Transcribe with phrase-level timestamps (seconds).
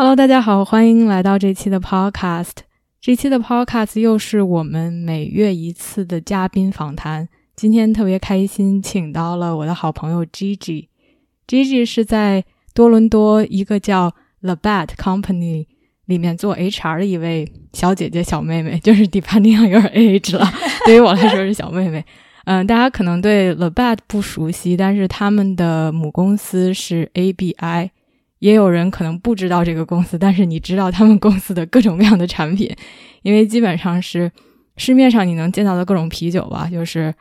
[0.00, 2.52] Hello，大家好，欢迎来到这期的 Podcast。
[3.00, 7.28] 这期的 Podcast 又是我们每月一次的嘉宾访谈。
[7.56, 10.86] 今天特别开心，请到了我的好朋友 Gigi。
[11.48, 15.66] Gigi 是在多伦多一个叫 The Bat Company
[16.06, 20.48] 里面做 HR 的一位小姐姐、小妹妹， 就是 Depending on your age 了。
[20.86, 22.04] 对于我来说是小妹妹。
[22.44, 27.90] 嗯，大家可能对 The Bat 不熟悉，但是他们的母公司是 ABI。
[28.38, 32.74] 也有人可能不知道这个公司，但是你知道他们公司的各种各样的产品，
[33.22, 34.30] 因为基本上是
[34.76, 37.12] 市面上你能见到的各种啤酒吧，就是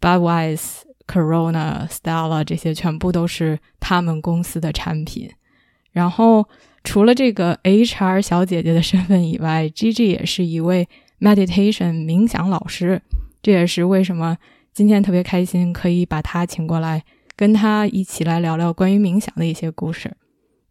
[0.00, 0.58] Budweiser、
[1.06, 5.30] Corona、Stella 这些全部都是他们公司的产品。
[5.92, 6.48] 然后
[6.82, 10.88] 除了这个 HR 小姐姐的身份以外，Gigi 也是一位
[11.20, 13.00] meditation 冥想老师，
[13.40, 14.36] 这也是为什么
[14.72, 17.04] 今天特别开心可以把他请过来，
[17.36, 20.10] 跟他一起来聊聊关于冥想的一些故事。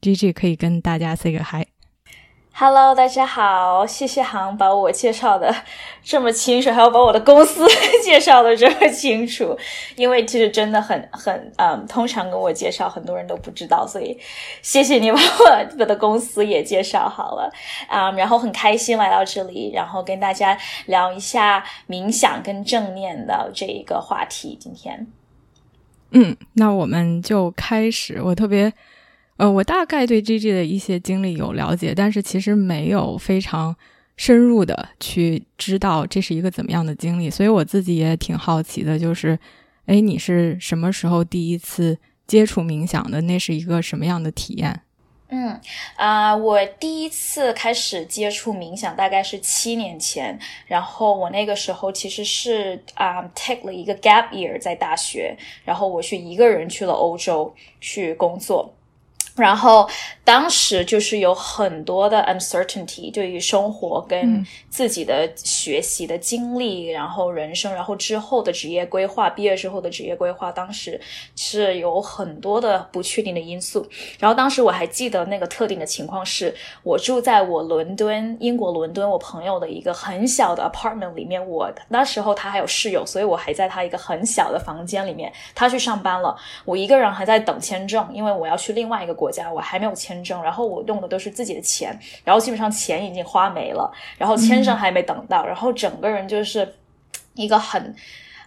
[0.04, 5.56] G G 可以跟大家 say 个 hi，Hello，大家好，谢谢航把我介绍的
[6.04, 7.66] 这么清楚，还要把我的公司
[8.04, 9.58] 介绍的这么清楚，
[9.96, 14.20] 因为其实真的很很嗯，通常跟我介绍很多人都不知道，所以
[14.62, 17.50] 谢谢你把我我的公司也介绍好了。
[17.88, 20.58] 啊，然后很开心来到这里，然后跟大家
[20.88, 25.08] 聊一下冥想跟正念的这一个话题，今天，
[26.12, 28.74] 嗯，那我们就开始，我特别。
[29.38, 33.76] 呃，我大概对 G G 的一些经历有了解，但是其实没有非常
[34.16, 39.38] 深入的去知道这是一个怎么样的经历，所以我自己也挺好奇的，就是，
[39.88, 43.22] 哎，你是什么时候第一次接触冥想的？
[43.22, 44.82] 那是一个什么样的体验？
[45.30, 45.60] 嗯，
[45.96, 57.52] 啊，我第一次开始接触冥想大概是七年前，然后我那个时候其实是啊，take 了一个 gap year 在大学，然后我去一个人去了欧洲
[57.82, 58.72] 去工作。
[59.36, 59.90] 然后
[60.24, 71.02] 当时就是有很多的 uncertainty，对于生活跟自己的学习的经历，然后人生，然后之后的职业规划，毕业之后的职业规划，当时
[71.36, 73.84] 是有很多的不确定的因素。
[74.20, 81.44] 然后当时我还记得那个特定的情况是，我住在我伦敦，英国伦敦，我朋友的一个很小的 apartment 里面。
[81.44, 85.34] 我那时候他还有室友，所以我还在他一个很小的房间里面。
[85.56, 89.23] 他去上班了，我一个人还在等签证，因为我要去另外一个。
[89.24, 96.76] 国家我还没有签证，然后我用的都是自己的钱，然后基本上钱已经花没了，然后签证还没等到，然后整个人就是
[97.36, 97.96] 一个很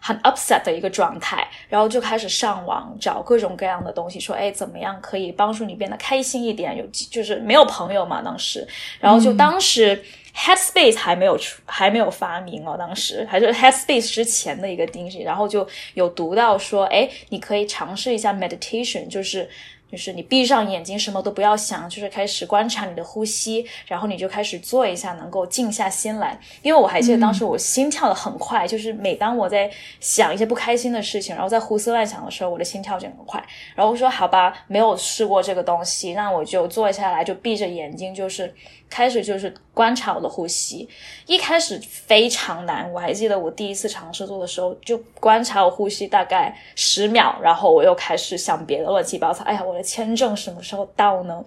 [0.02, 6.76] 很 upset 的一个状态，然后就开始上网找各种各样的东西，说哎怎么样可以帮助你变得开心一点？
[6.76, 8.68] 有就是没有朋友嘛当时，
[9.00, 10.04] 然后就当时
[10.34, 19.48] Headspace 还没有出还没有发明哦，当时还是 Headspace 之前的一个东西，然后就有读到说哎你可以尝试一下 meditation，就是。
[19.90, 26.38] 就是你闭上眼睛，什么都不要想，就是开始观察你的呼吸，然后你就开始做一下，能够静下心来。
[26.62, 29.70] 因为我还记得当时我心跳的很快，就是每当我在
[30.00, 33.42] 想一些不开心的事情，然后在胡思乱想的时候，我的心跳就很快。
[33.74, 38.54] 然后我说好吧，没有试过这个东西，那我就坐下来，就闭着眼睛，就是。
[38.88, 40.88] 开始就是观察我的呼吸，
[41.26, 42.90] 一开始非常难。
[42.92, 49.42] 我还记得我第一次尝试做的时候，就观察我呼吸大概十秒，然后我又开始想别的乱七八糟。
[49.44, 51.44] 哎呀，我的签证什么时候到呢？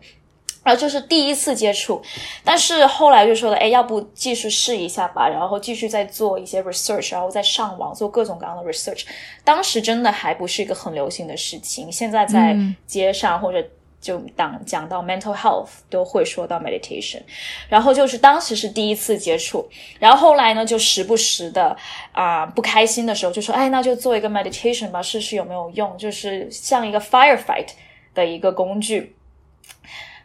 [0.61, 2.01] 然后就是第一次接触，
[2.43, 9.05] 但是后来就说了，哎，要不继续试一下吧，然后继续再做一些 research，然后再上网做各种各样的 research。
[9.45, 12.55] 当时真的还不是一个很流行的事情，现在在
[12.85, 13.65] 街上或者。
[14.01, 17.21] 就当讲到 mental health 都会说到 meditation，
[17.67, 19.67] 然后就是当时是第一次接触，
[19.99, 21.75] 然后后来呢就时不时的
[22.11, 27.67] 啊不开心的时候就说哎那就做一个 meditation 吧试试有没有用，就是像一个 firefight
[28.13, 29.15] 的一个工具。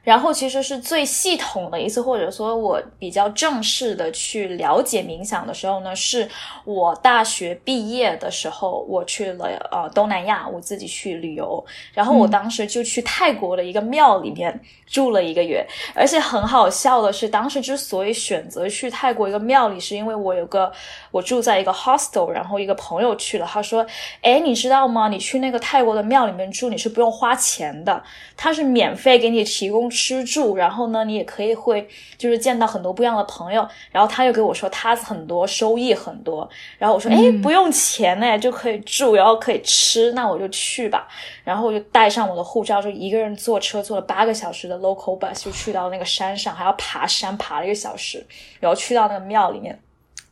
[0.05, 6.29] 然后其实是最系统的一次，或者说我比较正式的去了解冥想的时候呢，是
[6.67, 11.65] 我大学毕业的时候，我去了呃东南亚，我自己去旅游，
[11.95, 20.71] 然后我当时就去泰国的一个庙里面住了一个月，而且很好笑的是，当时之所以选择去泰国一个庙里，是因为我有个
[21.11, 23.87] 我住在一个 hostel，然后一个朋友去了，他说，
[24.21, 25.09] 哎，你知道吗？
[25.09, 28.03] 你去那个泰国的庙里面住，你是不用花钱的，
[28.37, 29.91] 他是免费给你提供。
[29.95, 31.89] 吃住，然后呢，你也可以会
[32.19, 33.67] 就是见到很多不一样的朋友。
[33.93, 41.07] 然后他又给我说他很多收益很多，然后我说哎不用钱呢就可以住，然后可以吃，那我就去吧。
[41.45, 48.27] 然后我就带上我的护照，就一个人坐车坐了八个小时的 local bus 就去到那个山上，还要爬山爬了一个小时，
[48.61, 49.79] 然后去到那个庙里面。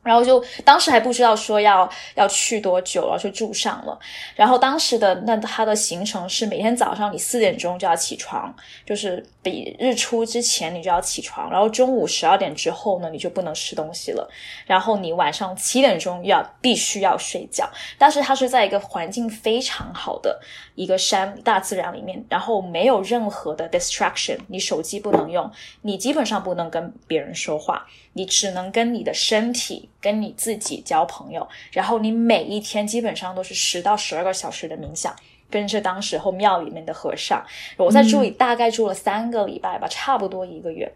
[0.03, 3.99] 然后就当时还不知道说要要去多久，然后就住上了。
[4.35, 8.53] 然后当时的那他的行程是每天早上你四点钟就要起床，
[8.85, 11.51] 就是比日出之前你就要起床。
[11.51, 14.29] 然后中午十二点之后呢，你就不能吃东西了。
[14.67, 17.69] 然后你晚上七点钟要必须要睡觉。
[17.97, 20.41] 但是它是在一个环境非常好的
[20.75, 25.49] 一个山大自然里面，然后没有任何的 distraction，你手机不能用，
[25.83, 27.87] 你基本上不能跟别人说话。
[28.15, 35.15] 你只能跟你的身体、跟你自己交朋友，然后你每一天基本上都是十到十二个小时的冥想，
[35.51, 37.45] 跟着当时候庙里面的和尚。
[37.77, 40.93] 我在住里大概住了三个礼拜吧，差不多一个月。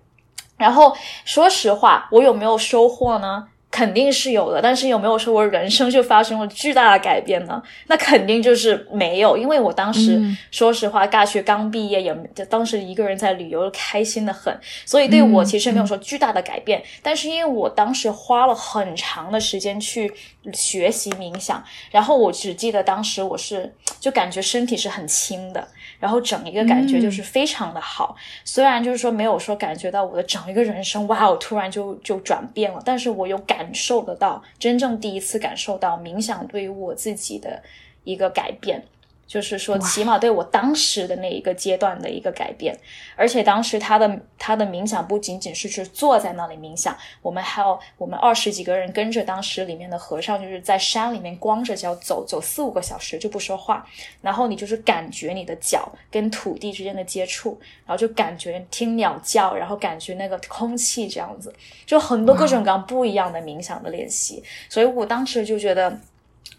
[0.57, 3.49] 然后说实话，我有没有收获呢？
[3.76, 7.62] 肯定是有的，但是有没有说我人生就发生了巨大的改变呢？
[7.88, 10.19] 那肯定就是没有，因为我当时
[10.50, 16.82] 说实话，大学刚毕业，也就当时一个人在旅游，开心的很，所以对我其实没有说巨大的改变。
[17.02, 20.11] 但是因为我当时花了很长的时间去
[20.55, 23.70] 学习冥想，然后我只记得当时我是
[24.00, 25.69] 就感觉身体是很轻的。
[25.99, 37.63] 然后整一个感觉就是非常的好，虽然就是说没有说感觉到我的整一个人生，哇，我突然就就转变了，但是我有感受得到，真正第一次感受到冥想对于我自己的
[38.05, 38.85] 一个改变。
[39.26, 42.78] 就是说，起码对我当时的那一个阶段的一个改变，
[43.17, 53.84] 而且当时他的他的冥想不仅仅是去坐在那里冥想，我们还有我们二十几个人跟着当时里面的和尚，就是在山里面光着脚走走四五个小时就不说话，
[54.23, 61.52] 然后你就是感觉你的脚跟土地之间的接触，然后就感觉听鸟叫，然后感觉那个空气这样子，
[61.84, 65.99] 就很多各种各样不一样的冥想的练习，所以我当时就觉得。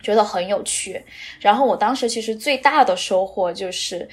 [0.01, 1.03] 觉得很有趣，
[1.39, 4.07] 然后我当时其实最大的收获就是，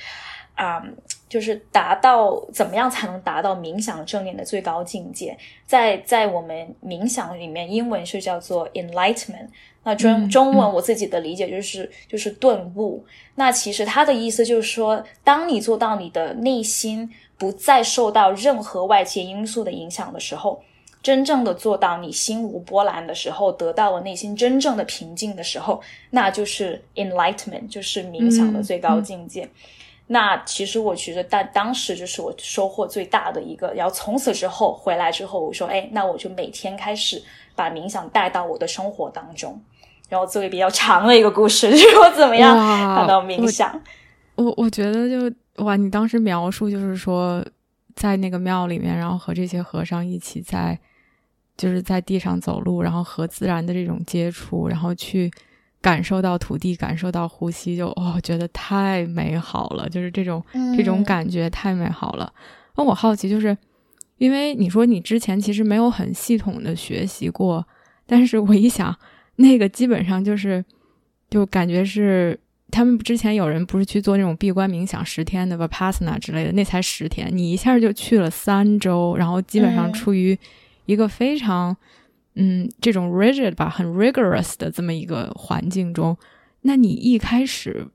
[0.54, 0.82] 啊，
[1.28, 5.36] 就是达到怎么样才能达到冥想正念的最高境界？
[5.66, 9.48] 在在我们冥想里面，英文是叫做 enlightenment，
[9.82, 13.04] 那中中文我自己的理解就是就是顿悟。
[13.34, 20.62] 那其实它的意思就是说，当你做到你的内心不再受到任何外界因素的影响的时候。
[21.04, 25.78] 真正的做到你心无波澜的时候，得到了内心真正的平静的时候，
[26.08, 29.46] 那就是 enlightenment，就是冥想的最高境界。
[30.06, 33.70] 那其实我觉得，但当时就是我收获最大的一个。
[33.74, 37.22] 然后从此之后回来之后，我说，哎，那我就每天开始
[37.54, 39.60] 把冥想带到我的生活当中。
[40.08, 42.56] 然后作为比较长的一个故事， 就是我怎么样
[42.96, 43.78] 看到冥想。
[44.36, 45.30] 我我觉得就
[45.64, 47.44] 哇，你当时描述就是说，
[47.94, 50.78] 在那个庙里面，然后和这些和尚一起在。
[51.56, 55.30] 就是在地上走路，然后和自然的这种接触，然后去
[55.80, 59.88] 感受到土地，感受到呼吸，就哦，觉得太美好了。
[59.88, 60.42] 就是这种
[60.76, 62.32] 这种感觉太美好了。
[62.76, 63.56] 那我好奇，就是
[64.18, 67.64] 因为你说你之前其实没有很系统的学习过，
[68.04, 68.96] 但是我一想，
[69.36, 70.64] 那个基本上就是
[71.30, 72.36] 就感觉是
[72.72, 80.36] 他们之前有人不是去做那种闭关冥想十天的 vipassana 之类的，那才十天，你一下就去了三周，然后基本上出于。
[80.86, 81.76] 一个非常，
[82.34, 86.16] 嗯，这种 rigid 吧，很 rigorous 的这么一个环境中，
[86.62, 87.86] 那你一开始，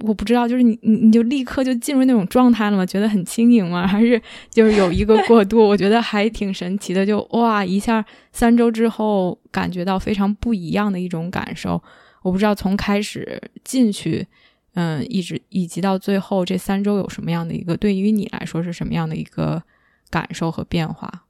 [0.00, 2.86] 我不知道，就是你你你就立刻就进入那种状态了吗？
[2.86, 3.86] 觉得很轻盈吗？
[3.86, 4.20] 还是
[4.50, 5.58] 就是有一个过渡？
[5.68, 11.82] 我觉得还挺神奇的，就哇一下三周之后感觉到非常不一样的一种感受。
[12.22, 14.26] 我不知道从开始进去，
[14.72, 19.62] 嗯，一直以及到最后这三周有什么样的一个对于你来说是什么样的一个
[20.08, 21.23] 感受和变化？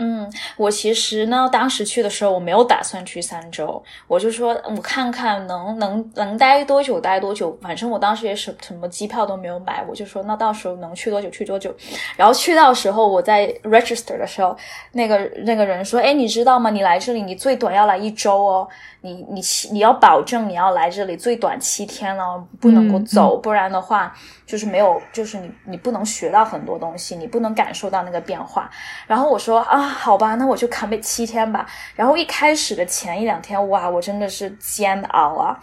[0.00, 11.74] 嗯，我其实呢，当时去的时候我没有打算去三周，我就说我看看能能能待多久待多久，反正我当时也什什么机票都没有买，我就说那到时候能去多久去多久。
[12.16, 14.56] 然后去到时候我在 register 的时候，
[14.92, 16.70] 那个那个人说，哎，你知道吗？
[16.70, 18.68] 你来这里你最短要来一周哦。
[19.02, 24.14] 你你七你要保证你要来这里最短七天哦，不能够走，不然的话
[24.50, 28.68] 就是没有，就是你你不能学到很多东西，你不能感受到那个变化。
[29.06, 31.64] 然后我说啊，好吧，那我就扛背七天吧。
[31.94, 35.56] 然后一开始的前一两天，哇，我真的是煎熬啊，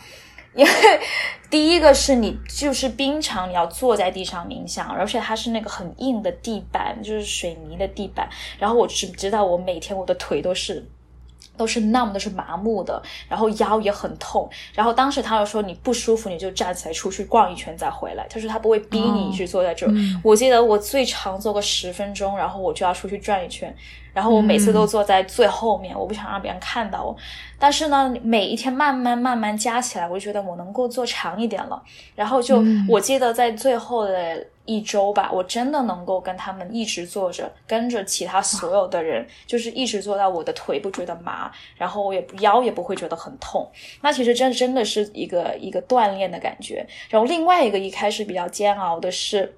[0.53, 0.71] 因为
[1.49, 8.29] 第一个是你就是冰场，你要坐在地上冥想，而且它是那个很硬的地板，就是水泥的地板。
[8.57, 10.87] 然后我只知道我每天我的腿都是。
[11.57, 14.49] 都是 numb，都是麻木的，然后腰也很痛。
[14.73, 18.25] 然后当时他就说你不舒服，你就站起来出去逛一圈再回来。
[18.29, 19.93] 他说他不会逼你去坐在这儿。
[20.23, 23.75] 我记得我最长坐个十分钟，然后我就要出去转一圈。
[24.17, 27.15] 然后我每次都坐在最后面，我不想让别人看到我。
[27.59, 31.79] 但是呢，每一天慢慢慢慢加起来，我就觉得我能够坐长一点了。
[32.15, 32.59] 然后就
[32.89, 43.69] 我记得在最后的一周吧，我真的能够跟他们一直坐着，跟着其他所有的人，就是一直坐到我的腿不觉得麻，然后我也腰也不会觉得很痛。
[44.01, 46.83] 那其实真真的是一个一个锻炼的感觉。
[47.07, 49.55] 然后另外一个一开始比较煎熬的是。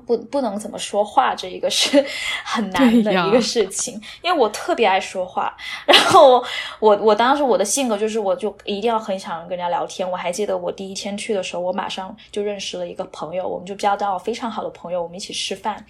[0.00, 2.04] 不不能怎么说话，这一个是
[2.44, 5.56] 很难的一个事情，因为我特别爱说话。
[5.84, 6.44] 然后
[6.80, 10.08] 我我当时我的性格就是，我就一定要很想跟人家聊天。
[10.10, 15.84] 我还记得我第一天去的时候，我马上就认识了一个朋友，我们就交到非常好的朋友，我们一起吃饭。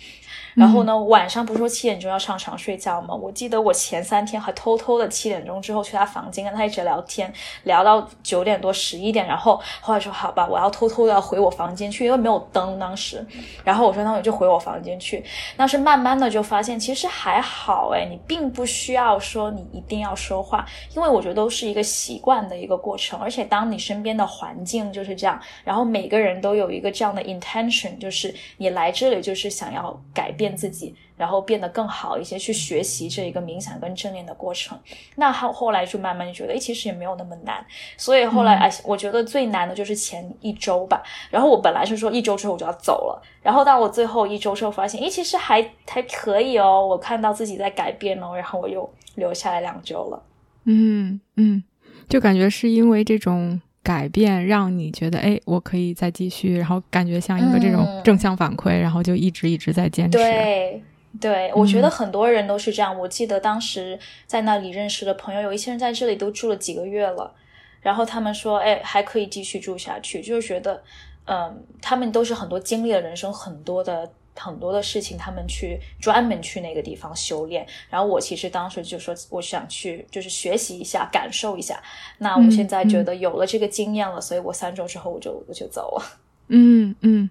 [0.55, 3.15] 然后呢，晚上不是说七点钟要上床睡觉吗？
[3.15, 7.31] 我记得我前三天还偷偷的七点钟之后去他房间跟他一直聊天，
[7.65, 9.27] 聊到九点多十一点。
[9.27, 13.25] 然后后来说好吧，我要偷偷的回我房间去，因为没有灯当时。
[13.65, 15.25] 然后我说那我就回我房间去。
[15.57, 23.19] 但是慢慢的就发现其实还好哎，你并不需要说你一定要说话，因为我觉得都是一个习惯的一个过程。
[23.19, 30.33] 而且当你身边的环境就是这样，然后每个人都有一个这样的 intention，就是你来这里就是想要改。
[30.37, 34.78] 变自己，然后变得更好一些，去学习这一个冥想跟正念的过程。
[35.14, 37.64] 那后后来就慢慢就觉得，哎，其实也没有那么难。
[37.96, 41.02] 所以后来，哎，我觉得最难的就是前一周吧。
[41.30, 46.87] 然后我本来是说一周之后我就要走了，然后到我最后一周之后发现，哎，其实还还可以哦。
[46.87, 50.23] 我看到自己在改变哦，然后我又留下来两周了。
[50.64, 51.64] 嗯嗯，
[52.08, 53.61] 就感觉是因为这种。
[53.87, 60.18] 改变让你觉得，哎，我可以再继续，然后感觉像一个这种正向反馈，然后就一直一直在坚持。
[60.18, 60.82] 对，
[61.20, 62.99] 对，我觉得很多人都是这样。
[62.99, 67.35] 我记得当时在那里认识的朋友，有一些人在这里都住了几个月了，
[67.80, 70.82] 然后他们说，哎，还可以继续住下去，就是觉得，
[71.26, 74.11] 嗯，他们都是很多经历了人生很多的。
[74.38, 77.66] 很多的事情，他们去专门去那个地方修炼。
[77.88, 81.82] 然后我其实当时就说，我想去就是学习一下，感受一下。
[82.18, 86.20] 那我现在觉得有了这个经验了，所以我三周之后我就我就走了。
[86.49, 87.30] 嗯嗯，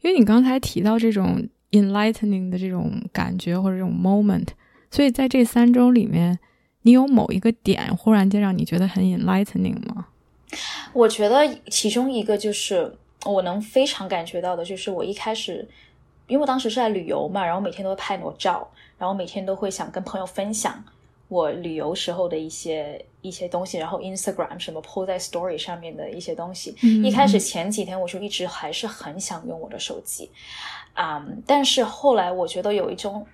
[0.00, 4.48] 因为你刚才提到这种 enlightening 的这种感觉或者这种 moment，
[4.90, 6.38] 所以在这三周里面，
[6.82, 10.06] 你有某一个点忽然间让你觉得很 enlightening 吗？
[10.92, 15.68] 我觉得其中一个就是我能非常感觉到的，就是我一开始。
[16.26, 18.66] 因为我当时是在旅游嘛，然后每天都会拍裸照，
[18.96, 20.82] 然后每天都会想跟朋友分享
[21.28, 26.74] 我旅游时候的一些一些东西，然后 Instagram 什么 po 在 Story 上面的一些东西。
[27.02, 30.30] 一开始前几天我就一直还是很想用我的手机，
[30.92, 33.26] 啊，但是后来我觉得有一种。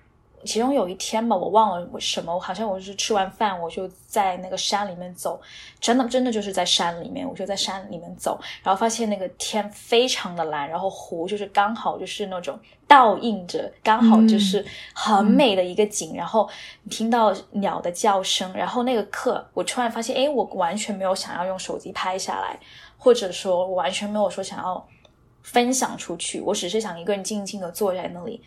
[0.43, 5.39] 其中有一天吧，我忘了什么，好像我是吃完饭，我就在那个山里面走，
[5.79, 16.49] 真的真的就是在山里面，我就在山里面走，然后发现那个天非常的蓝，然后湖就是刚好就是那种倒映着，刚好就是很美的一个景，然后
[16.89, 22.59] 听到鸟的叫声，然后那个刻，我突然发现，哎，我完全没有想要用手机拍下来，
[22.97, 24.87] 或者说我完全没有说想要
[25.43, 28.41] 分享出去，我只是想一个人静静的坐在那里。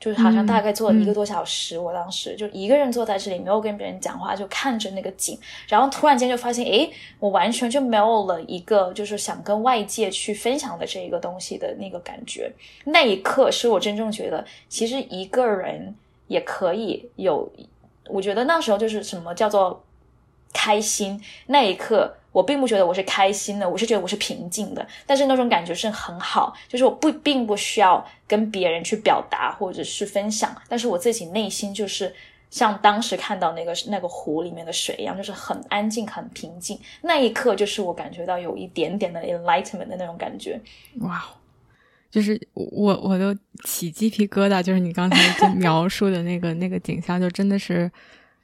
[0.00, 5.38] 就是好像大概坐了一个多小时，我当时就一个人坐在这里，没有跟别人讲话，就看着那个景，
[5.68, 12.50] 然后突然间就发现，诶，我完全就没有了一个就是想跟外界去分享的这一个东西的那个感觉。
[12.84, 15.94] 那一刻是我真正觉得，其实一个人
[16.26, 17.50] 也可以有。
[18.10, 19.84] 我觉得那时候就是什么叫做
[20.52, 22.14] 开心，那一刻。
[22.30, 32.14] 我并不觉得我是开心的，我是觉得我是平静的，但是那种感觉是很好，就是我不并不需要跟别人去表达或者是分享，但是我自己内心就是
[32.48, 36.78] 像当时看到那个那个湖里面的水一样，就是很安静、很平静。
[37.00, 40.60] 那一刻，就是我感觉到有一点点的 enlightenment 的那种感觉。
[41.00, 41.24] 哇，
[42.08, 47.90] 就是我我都起鸡皮疙瘩，就是你刚才描述的那个 那个景象，就真的是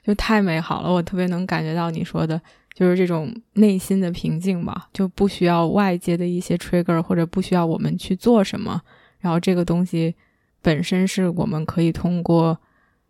[0.04, 2.40] 就太美好了，我特别能感觉到你说的。
[2.74, 8.82] 就是这种内心的平静吧，就不需要外界的一些 trigger，或者不需要我们去做什么。
[9.20, 10.12] 然后这个东西
[10.60, 12.58] 本身是我们可以通过，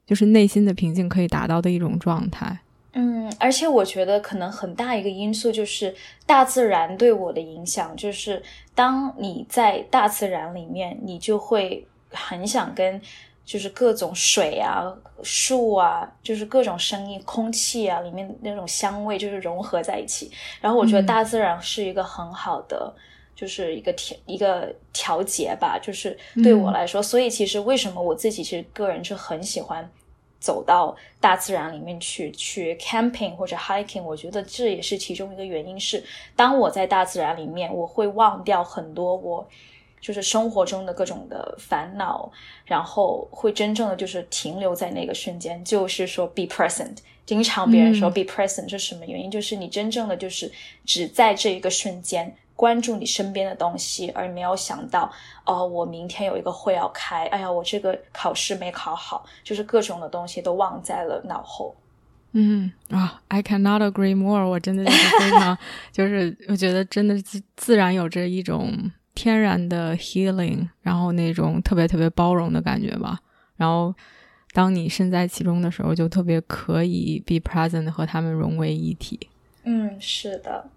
[0.05, 2.59] 就是内心的平静可以达到的一种状态。
[2.93, 5.95] 嗯，而且我觉得可能很大一个因素就是
[6.27, 8.43] 大自然对我的影响，就是
[8.75, 13.01] 当你在大自然里面，你就会很想跟。
[13.45, 14.91] 就是各种水啊、
[15.23, 20.31] 树啊，就是各种声音、空气啊，里面那种香味就是融合在一起。
[20.61, 22.93] 然后我觉得大自然是一个很好的，
[23.37, 25.79] 就是一个调一个调节吧。
[25.79, 29.87] 就是对我来说，所以其实为什么我自己其实个人是很喜欢
[30.41, 35.79] 走到大自然里面去，去 camping 或者 hiking，我觉得这也是其中一个原因。
[35.79, 36.03] 是
[36.35, 39.47] 当我在大自然里面，我会忘掉很多我
[40.05, 42.31] 就是生活中的各种的烦恼，
[42.67, 46.99] 然后会真正的就是停留在那个瞬间，就是说 be present。
[47.25, 49.31] 经常别人说 be present 是什么原因？
[49.31, 50.53] 就是你真正的就是
[50.85, 52.37] 只在这一个瞬间。
[52.57, 55.11] 关注你身边的东西，而没有想到，
[55.45, 61.75] 哦，我明天有一个会要开，哎呀，我这个考试没考好，就是各种的东西都忘在了脑后。
[62.31, 64.49] 嗯啊，I cannot agree more。
[64.49, 65.59] 我真的是非常，
[65.91, 68.71] 就是我觉得真的自自然有着一种
[69.15, 73.19] 天然的 healing，然后那种特别特别包容的感觉吧。
[73.57, 73.95] 然后
[74.53, 79.19] 当你身在其中的时候，就特别可以 be present 和他们融为一体。
[79.63, 80.69] 嗯，是的。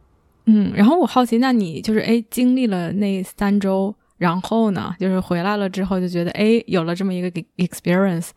[0.46, 8.30] 嗯，然后我好奇，那你就是哎，经历了那三周，然后呢，就是回来了之后，就觉得哎，有了这么一个 experience，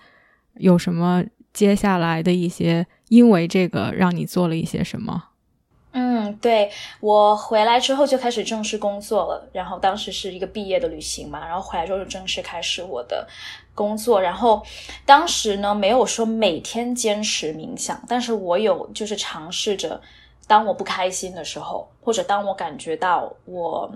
[0.54, 5.24] 有什么接下来的一些，因为这个让你做了一些什么？
[5.92, 6.70] 嗯，对
[7.00, 13.26] 我回来之后就开始正式工作了，然后当时是一个毕业的旅行嘛，然后回来之后就正式开始我的
[13.74, 14.62] 工作，然后
[15.04, 20.00] 当时呢没有说每天坚持冥想，但是我有就是尝试着。
[20.46, 23.88] 当我不开心的时候，或者当我感觉到我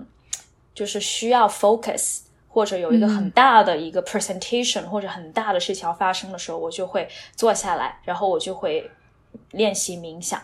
[0.73, 8.89] 就是需要 focus，或者有一个很大的一个 presentation，或者很大的事情要发生的时候，我就会坐下来，然后我就会
[9.51, 10.41] 练习冥想。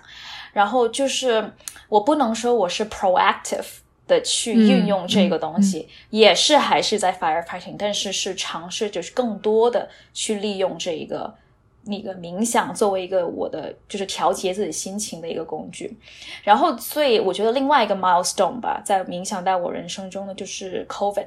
[0.53, 1.53] 然后就是
[1.89, 3.65] 我不能说我是 proactive
[4.07, 11.35] 的去运用这个东西，也是还是在 firefighting，但是是尝试就是更多的去利用这一个。
[11.83, 15.97] 那个冥想作为一个我的就是调节自己心情的一个工具，
[16.43, 21.25] 然后所以我觉得另外一个 milestone 吧，在冥想在我人生中的就是 COVID，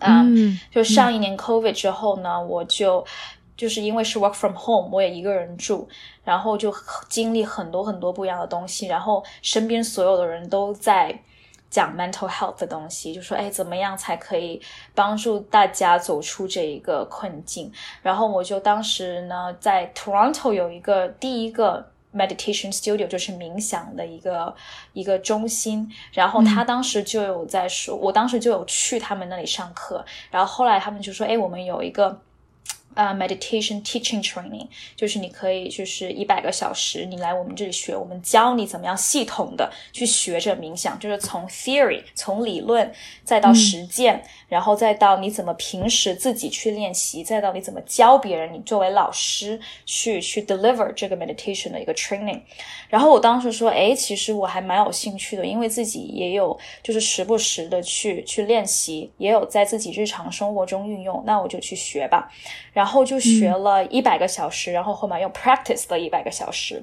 [0.00, 3.06] 嗯，就上一年 COVID 之后呢，我就
[3.56, 5.88] 就是因为是 work from home，我也一个人住，
[6.24, 6.74] 然后就
[7.08, 11.20] 经历很多很多不一样的东西，然后身边所有的人都在。
[11.70, 14.60] 讲 mental health 的东西，就说哎，怎么样才可以
[14.92, 17.72] 帮助大家走出这一个困境？
[18.02, 24.52] 然后我就当时呢，在 Toronto 有一个第一个 meditation studio，就是冥想的一个
[24.94, 25.88] 一个中心。
[26.12, 30.04] 然后他当时就有在说，我当时就有去他们那里上课。
[30.28, 32.20] 然后后来他们就说，哎，我们有一个。
[32.94, 52.40] 啊，meditation teaching training 就是你可以就是一百个小时，你来我们这里学，我们教你怎么样系统的去学着冥想，就是从 theory 从理论再到实践，然后再到你怎么平时自己去练习，再到你怎么教别人，你作为老师去去 deliver 这个 meditation 的一个 training。
[52.88, 62.28] 然后我当时说，哎，其实我还蛮有兴趣的，因为自己也有就是时不时的去去练习，也有在自己日常生活中运用，那我就去学吧。
[62.72, 66.82] 然后就学了一百个小时，然后后面又 practice 了一百个小时，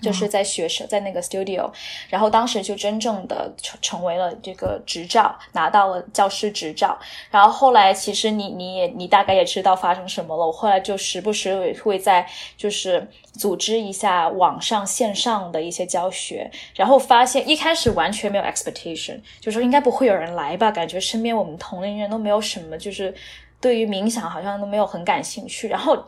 [0.00, 1.70] 就是在学生在那个 studio，
[2.08, 6.98] 然后当时就真正的成成为了这个执照，拿到了教师执照。
[7.30, 10.46] 然后后来其实你你也你大概也知道发生什么了。
[10.46, 23.14] 我后来就时不时也会在就是组织一下网上线上的一些教学，然后发现一开始完全没有 expectation，就说应该不会有人来吧，感觉身边我们同龄人都没有什么就是。
[23.60, 26.04] 对于冥想好像都没有很感兴趣，然后。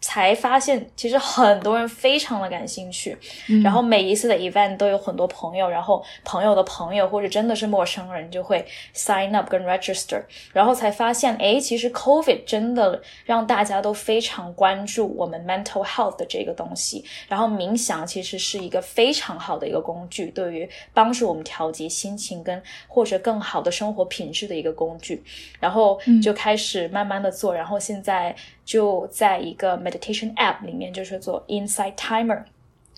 [0.00, 3.16] 才发现，其实很多人非常的感兴趣，
[3.62, 25.22] 然后每一次的 event 都有很多朋友，然后朋友的朋友或者真的是陌生人就会 sign up 跟 register，然后才发现，哎，其实 COVID 真的让大家都非常关注我们 mental health 的这个东西，然后冥想其实是一个非常好的一个工具，对于帮助我们调节心情跟或者更好的生活品质的一个工具，
[25.58, 28.34] 然后就开始慢慢的做，然后现在。
[28.64, 32.42] 就在一个 meditation app 里面，就是做 Inside Timer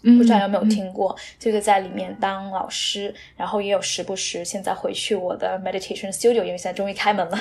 [0.04, 1.14] 不知道有没有听过？
[1.38, 7.38] 就是在里面当老师，然后也有时不时现在回去我的 meditation studio，因为现在终于开门了，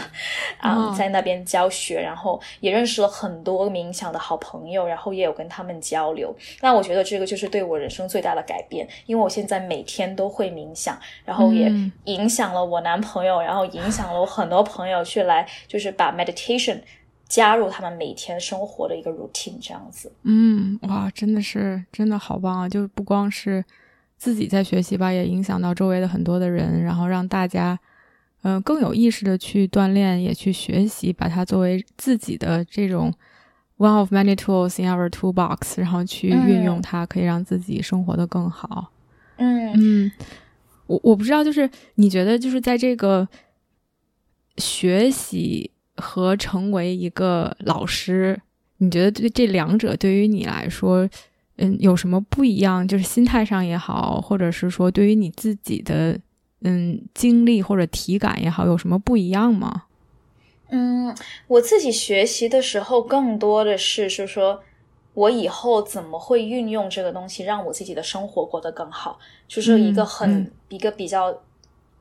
[0.60, 6.32] 啊，在那边教学，然后也认识了很多冥想的好朋友，然后也有跟他们交流。
[6.62, 11.68] 那我觉得这个就是对我人生最大的改变，因为我现在每天都会冥想，然后也
[12.06, 16.80] 影响了我男朋友，然后影响了我很多朋友去来，就是把 meditation。
[17.32, 20.12] 加入他们每天生活的一个 routine，这样子。
[20.24, 22.68] 嗯，哇，真的是真的好棒啊！
[22.68, 23.64] 就不光是
[24.18, 27.80] 自己在学习吧，也影响到周围的很多的人，然后让大家
[28.42, 33.14] 嗯更有意识的去锻炼，也去学习，把它作为自己的这种
[33.78, 38.92] one of many tools in our toolbox，然后去运用它，可以让自己生活的更好。
[39.38, 40.12] 嗯嗯，
[40.86, 43.26] 我我不知道，就是你觉得，就是在这个
[44.58, 45.71] 学习。
[45.98, 48.42] 和成为一个老师，
[48.78, 51.08] 你觉得这这两者对于你来说，
[51.58, 52.88] 嗯，有什么不一样？
[52.88, 56.20] 就是心态上也好，或者是说对于你自己的
[56.62, 59.84] 嗯经历或者体感也好，有什么不一样吗？
[60.70, 61.16] 嗯，
[61.48, 64.64] 我自己学习的时候，更多的是是说，
[65.14, 71.42] 我以后怎么会运用这个东西，让我自己的生活过得更好，就是一个很一个比较。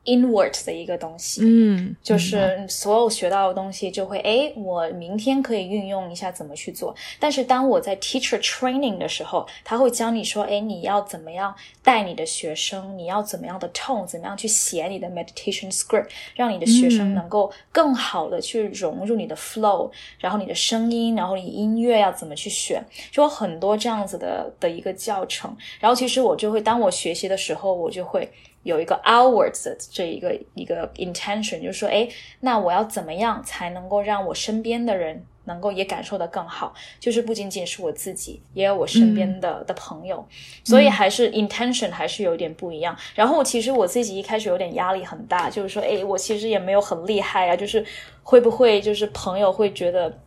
[0.04, 6.94] Inward 的一个东西，嗯，就是所有学到的东西就会，哎，我明天可以运用一下怎么去做。
[7.18, 25.54] 但是当我在 teacher training 的时候，他会教你说，哎，你要怎么样带你的学生，你要怎么样的 tone，怎么样去写你的 meditation script，让你的学生能够更好的去融入你的 flow，然后你的声音，然后你音乐要怎么去选，就有很多这样子的的一个教程。
[25.78, 28.28] 然后其实我就会，当我学习的时候，我就会。
[28.62, 32.09] 有一个 outwards 的这一个一个 intention，就是说，哎，
[32.40, 36.75] 那我要怎么样才能够让我身边的人能够也感受的更好？
[36.99, 40.25] 就是不仅仅是我自己，也有我身边的的朋友，
[40.64, 42.96] 所以还是 intention 还是有点不一样。
[43.14, 47.85] 然后其实我自己一开始有点压力很大，就是说，哎，我其实也没有很厉害啊，就是
[48.23, 50.18] 会不会就是朋友会觉得。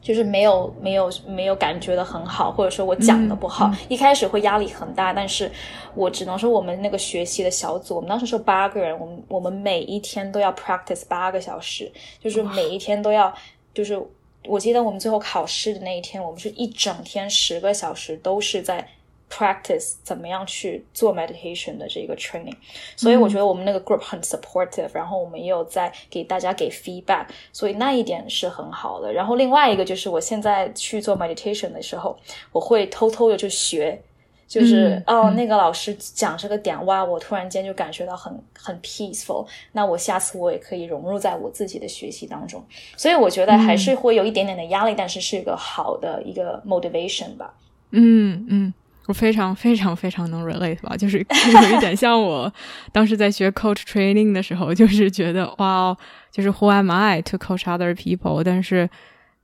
[0.00, 5.12] 就是没有没有没有感觉的很好，或者说我讲的不好，一开始会压力很大。
[5.12, 5.50] 但是
[5.94, 13.32] 我只能说，我们那个学习的小组，我们当时是八个人，我们我们每一天都要 practice 八个小时，就是每一天都要，
[13.72, 14.00] 就是
[14.46, 18.86] 我记得我们最后考试的那一天，我们是一整天十个小时都是在。
[19.32, 22.54] Practice 怎么样去做 meditation 的这个 training，
[22.96, 29.10] 所以我觉得我们那个 group 很 supportive，然后我们也有在给大家给 feedback，所以那一点是很好的。
[29.10, 32.14] 然后另外一个就是我现在去做 meditation 的时候，
[32.52, 33.98] 我会偷偷的去学，
[34.46, 42.62] 就是哦那个老师讲这个点哇，我突然间就感觉到很很 peaceful，那我下次我也可以融入在我自己的学习当中。
[42.98, 47.54] 所以我觉得还是会有一点点的压力，但是是一个好的一个 motivation 吧。
[47.92, 48.74] 嗯嗯。
[49.06, 51.18] 我非常非常非常能 relate 吧，就是
[51.70, 52.52] 有一点像我
[52.92, 55.96] 当时在学 coach training 的时候，就是觉得哇，
[56.30, 58.42] 就是 who am I to coach other people？
[58.44, 58.88] 但是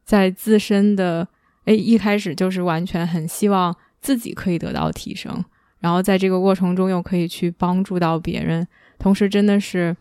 [0.05, 1.27] 在自身的
[1.65, 5.45] 哎一开始就是完全很希望自己可以得到提升，
[5.81, 8.67] 然后在这个过程中又可以去帮助到别人，
[8.99, 9.95] 同时真的是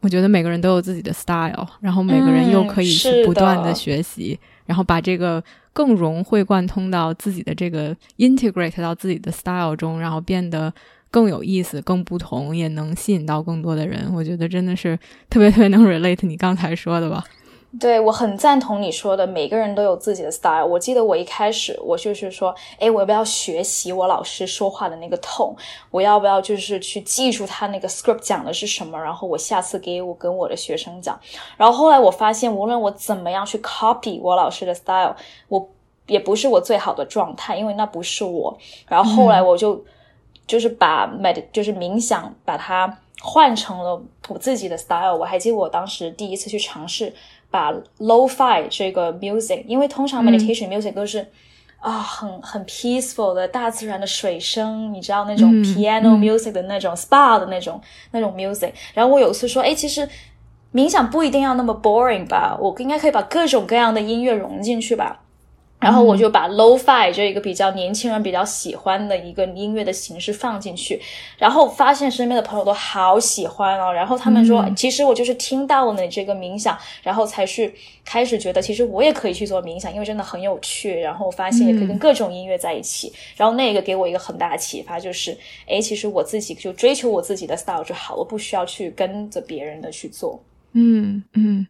[0.00, 3.74] 我觉得每个人都有自己的 style，然后每个人又可以去不断的。
[3.74, 4.38] 学习，
[4.70, 5.42] 然后把这个。
[5.72, 10.70] 更融会贯通到自己的这个 integrate 到自己的 style 中，然后变得
[11.12, 14.12] 更有意思、更不同，也能吸引到更多的人。
[14.12, 14.98] 我觉得真的是
[15.30, 17.24] 特别特别能 relate 你刚才说的吧。
[17.78, 20.66] 对，我很赞同你说的，每个人都有自己的 style。
[20.66, 25.54] 我记得我一开始，我就是说，哎，我要不要学习我老师说话的那个 tone？
[25.92, 28.98] 我要不要就是去记住他那个 script 讲的是什么？
[28.98, 31.16] 然后我下次给我跟我的学生讲。
[31.56, 35.14] 然后后来我发现，无论我怎么样去 copy 我老师的 style，
[35.46, 35.68] 我
[36.08, 38.58] 也不是我最好的状态，因为那不是我。
[38.88, 39.80] 然后后来我就
[40.44, 45.16] 就是把 med 就是冥想，把它换成了我自己的 style。
[45.16, 47.14] 我还记得我当时第一次去尝试。
[47.50, 51.26] 把 low-fi 这个 music，因为通常 meditation music 都是
[51.78, 57.80] 啊很很 peaceful 的大自然的水声，你知道那种 piano music 的那种 spa 的那种
[58.12, 58.72] 那种 music。
[58.94, 60.08] 然后我有一次说，哎，其实
[60.72, 65.19] 冥想不一定要那么 boring 吧，我应该可以把各种各样的音乐融进去吧。
[65.80, 71.00] 然后我就把 low-fi 这一个比较年轻人比较喜欢的一个音乐的形式放进去，
[71.38, 73.92] 然后发现身边的朋友都好喜欢哦。
[73.92, 81.00] 然后他们说，其实我就是听到了你这个冥想，然后才去开始觉得，其实我也可以去做冥想，因为真的很有趣。
[81.00, 83.12] 然后发现也可以跟各种音乐在一起。
[83.36, 90.38] 然后那个给我一个很大的启发，就是，哎，其实我自己就追求我自己的 style 就好，我不需要去跟着别人的去做。
[90.72, 91.66] 嗯嗯。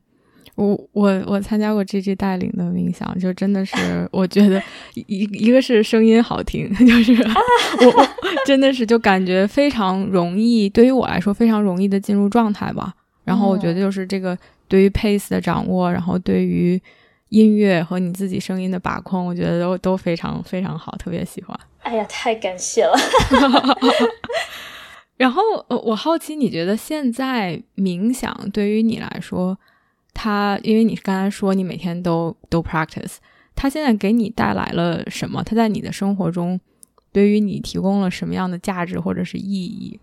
[0.61, 4.63] 我我我参加过 G G 带领的冥想，就真的是我觉得
[4.95, 8.07] 一一个是声音好听， 就是我我
[8.45, 12.93] 真的是就感觉非常容易，对于我来说非常容易的进入状态吧。
[13.25, 14.37] 然后我觉得就是这个
[14.69, 16.81] 对于 pace 的掌握，然后对于
[17.31, 21.59] 音乐和你自己声音的把控，我觉得都都非常非常好，特别喜欢。
[21.83, 22.93] 哎呀，太感谢了。
[25.17, 29.59] 然后我好奇，你觉得现在冥想对于你来说？
[30.23, 33.15] 他，因为你刚才说你每天都都 practice，
[33.57, 35.43] 他现在给你带来了什么？
[35.43, 36.61] 他在你的生活中，
[37.11, 39.99] 对于你提供了什么样的价值或者是意义？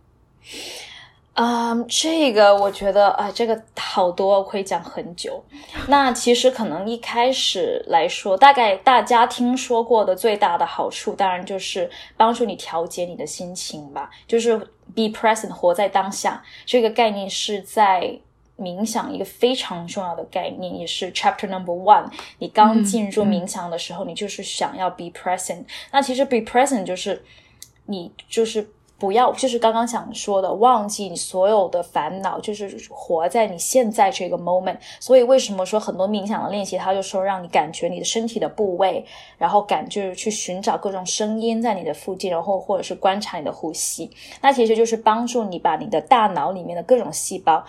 [1.36, 5.44] 嗯，这个我觉得啊，这个好多可以讲很久。
[5.88, 14.58] 那其实可能一开始来说，大概大家听说过的最大的好处，当然就是帮助你调节你的心情吧，就是
[14.96, 16.42] be present，活在当下。
[16.66, 18.20] 这个概念是在。
[18.58, 22.12] 冥想一个非常重要的概念，也是 Chapter Number One。
[22.40, 25.66] 你刚进入冥想的时候，你就是想要 be present。
[25.92, 27.24] 那其实 be present 就是
[27.86, 28.70] 你就是。
[29.00, 34.76] 不要，就是刚刚想说的，忘记你所有的烦恼，就是活在你现在这个 moment。
[35.00, 39.06] 所以为什么说很多冥想的练习，他就说让你感觉你的身体的部位，
[39.38, 44.10] 然后感就是去寻找各种声音在你的附近，然后或者是观察你的呼吸。
[44.42, 47.64] 那其实就是帮助你把你的大脑里面的各种细胞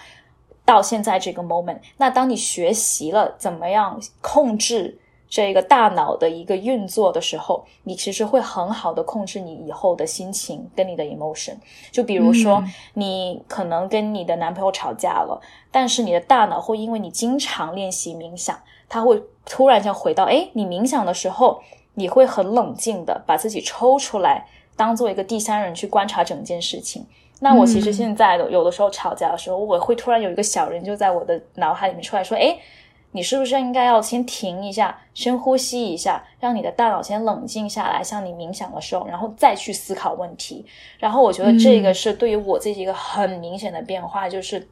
[0.68, 1.78] 到现在这个 moment。
[1.96, 4.98] 那当你学习了怎么样控制。
[5.30, 11.54] 这个大脑的一个运作的时候，你其实会很好的控制你以后的心情跟你的 emotion。
[11.92, 15.38] 就比如说，你可能跟你的男朋友吵架了，
[15.70, 21.60] 但是你的大脑会因为你经常练习冥想，它会突然间回到，哎，你冥想的时候，
[21.92, 27.04] 你会很冷静的把自己抽出来，当做一个第三人去观察整件事情。
[27.40, 32.56] 那我其实现在的有的时候吵架的时候，我会突然有一个小人就在我的脑海里面出来说，哎。
[33.12, 40.62] 你是不是应该要先停一下，深呼吸一下，让你的大脑先冷静下来，像你冥想的时候，然后再去思考问题。
[40.98, 44.68] 然后我觉得这个是对于我自己一个很明显的变化，就是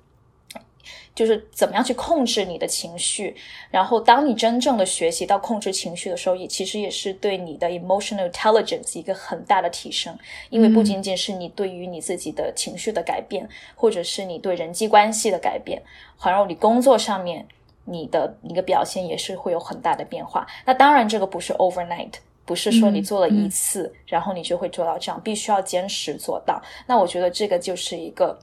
[1.14, 3.35] 就是怎么样去控制你的情绪。
[3.70, 10.16] 然后当你真正的学习到控制情绪的时候，也其实也是对你的 emotional intelligence 一个很大的提升。
[10.51, 15.83] 因为不仅仅是你对于你自己的情绪的改变，或者是你对人际关系的改变，
[16.16, 17.46] 还有你工作上面。
[17.88, 20.44] 你的一个表现也是会有很大的变化。
[20.64, 26.61] 那当然，这个不是 overnight，不是说你做了一次，然后你就会做到这样，必须要坚持做到。
[26.88, 28.37] 那我觉得这个就是一个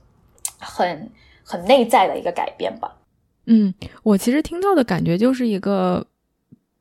[0.60, 1.12] 很
[1.44, 2.92] 很内在的一个改变吧。
[3.46, 6.06] 嗯，我其实听到的感觉就是一个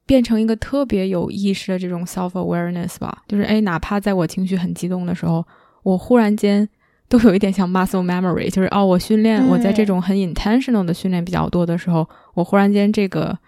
[0.06, 3.22] 变成一个特别有意识的这种 self awareness 吧。
[3.26, 5.44] 就是哎，哪怕在我情绪很激动的时候，
[5.82, 6.68] 我忽然间。
[7.08, 13.38] 都有一点像 muscle memory，就是哦，我训练我在这种很 intentional 的训练比较多的时候，我忽然间这个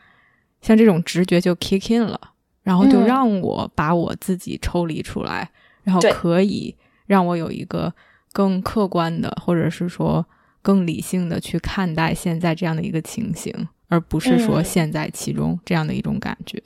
[0.61, 2.20] 像这种直觉就 kick in 了，
[2.62, 5.48] 然后就让我把我自己抽离出来，
[5.83, 7.90] 然后可以让我有一个
[8.35, 10.27] 更客观的，或者是说
[10.64, 13.53] 更理性的去看待现在这样的一个情形，
[13.87, 16.61] 而不是说陷在其中这样的一种感觉。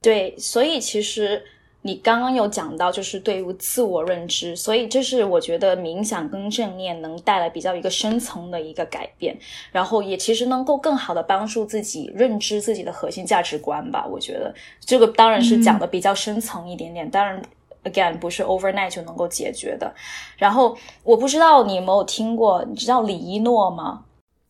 [0.00, 1.42] 对，所以其实。
[1.86, 9.36] 你刚刚有讲到，就是对于自我认知，所以这是我觉得冥想跟正念能带来比较一个深层的一个改变，
[9.70, 14.06] 然后也其实能够更好的帮助自己认知自己的核心价值观吧。
[14.06, 17.42] 我觉得这个当然是讲的比较深层一点点，当然
[17.84, 19.94] again 不是 overnight 就能够解决的。
[20.36, 24.04] 然后我不知道你有没有听过，你知道李一诺吗？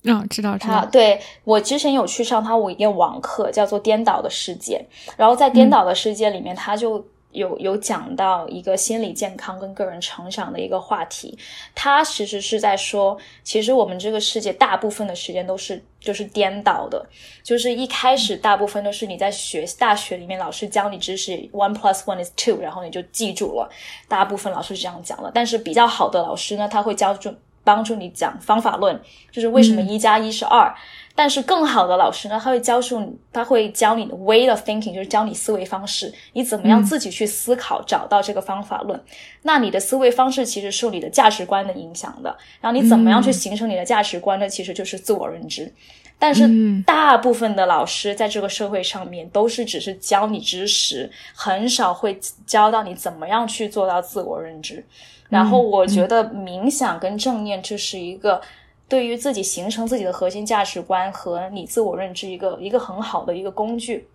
[0.05, 0.85] 嗯，知道知道。
[0.87, 4.85] 对我之前有去上他我一个网课，叫做《颠倒的世界》，
[5.16, 7.05] 然后在《颠倒的世界》里面，他就。
[7.35, 11.37] 有有讲到一个心理健康跟个人成长的一个话题，
[11.75, 17.05] 他其实是在说，其实我们这个世界大部分的时间都是就是颠倒的，
[17.42, 23.68] 就是一开始大部分都是你在学大学里面老师教你知识，one plus one is two，然后你就记住了，
[24.09, 29.01] 大部分老师是这样讲的，但是比较好的老师呢，他会教助帮助你讲方法论，
[29.33, 30.73] 就是为什么一加一是二。
[31.16, 39.00] 但是更好的老师呢，他会教授你，他会教你的 way of thinking，就是教你思维方式，你怎么样自己去思考，找到这个方法论。
[39.42, 44.48] 那你的思维方式其实受你的价值观的影响的，然后你怎么样去形成你的价值观呢？
[44.48, 45.72] 其实就是自我认知。
[46.18, 46.48] 但是
[46.85, 54.85] 大部分的老师在这个社会上面都是只是教你知识，很少会教到你怎么样去做到自我认知。
[55.29, 58.40] 然后我觉得冥想跟正念这是一个。
[58.88, 64.07] 对于自己形成自己的核心价值观和你自我认知一个一个很好的一个工具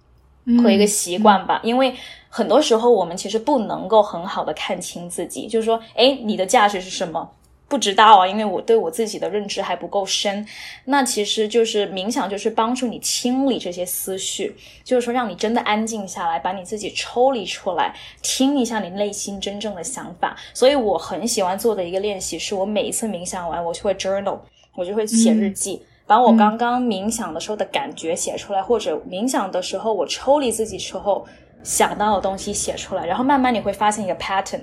[0.63, 1.93] 和一个习惯吧，因为
[2.29, 7.29] 很多时候我们其实不能够很好的看清自己，就是说，哎，你的价值是什么？
[7.67, 10.43] 不知道啊，因为我对我自己的认知还不够深。
[10.85, 20.35] 那其实就是冥想，就是帮助你清理这些思绪，就是说让你真的安静下来，把你自己抽离出来，听一下你内心真正的想法。
[20.51, 24.39] 所以我很喜欢做的一个练习，是我每一次冥想完，我就会 journal。
[24.75, 31.25] 我就会写日记，把我刚刚冥想的时候的感觉写出来，或者冥想的时候我抽离自己时候
[31.63, 34.61] 想到的东西写出来，然后慢慢你会发现一个 pattern，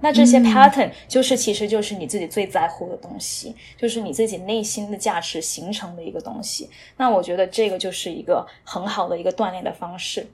[0.00, 6.70] 那这些 pattern 就是其实就是你自己最在乎的东西，就是你自己内心的价值形成的一个东西。
[6.96, 10.26] 那我觉得这个就是一个很好的一个锻炼的方式。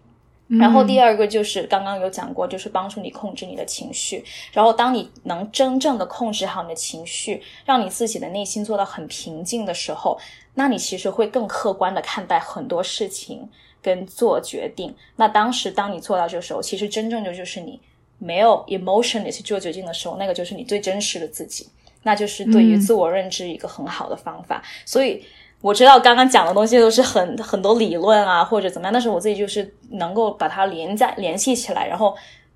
[0.49, 4.25] 然后第二个就是刚刚有讲过，就是帮助你控制你的情绪。
[4.53, 10.17] 然后当你能真正的控制好你的情绪，让你自己的内心做到很平静的时候，
[10.55, 13.49] 那你其实会更客观的看待很多事情
[13.83, 14.95] 跟做决定。
[15.17, 17.81] 那当时当你做到这个时候，其实真正的就是你
[18.19, 21.69] 没有 emotion 去做决定的时候，那个就是你最真实的自己，
[22.05, 24.63] 那就是对于自我认知一个很好的方法。
[24.85, 25.25] 所以。
[25.63, 32.15] 我知道刚刚讲的东西都是很很多理论啊，或者怎么样，但是我自己就是能够把它连在联系起来，然后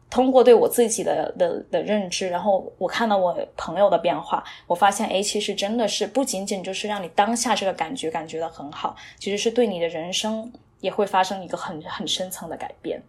[0.08, 13.02] 通过对我自己的的的认知，然后我看到我朋友的变化，我发现，哎，其实真的是不仅仅就是让你当下这个感觉感觉到很好，其实是对你的人生也会发生一个很很深层的改变。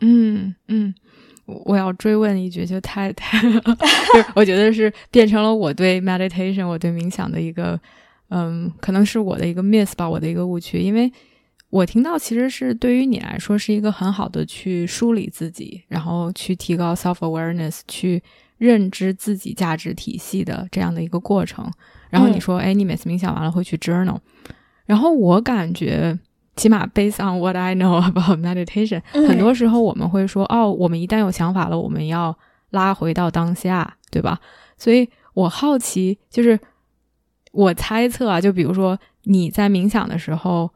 [0.00, 0.94] 嗯嗯，
[1.44, 3.38] 我要追问一句，就太太，
[4.34, 7.78] 我觉得是变成了我对 meditation，我对冥想的一个。
[8.28, 11.12] 嗯，可能是我的一个 miss 吧，我的一个误区，因为
[11.70, 18.22] 我听到其实是对于你来说是一个很好的去梳理自己，然后去提高 self awareness，去
[18.58, 21.70] 认知自己价值体系的这样的一个过程。
[22.10, 24.18] 然后你说，哎，你每次冥想完了会去 journal，
[24.86, 26.18] 然后我感觉，
[26.56, 32.36] 起码 based on what I know about meditation，很多时候我们会说，哦，我们一旦有想法了，我们要
[32.70, 34.40] 拉回到当下，对吧？
[34.78, 36.58] 所以我好奇，就是。
[37.56, 40.70] 我猜测啊，就比如说你在冥想的时候，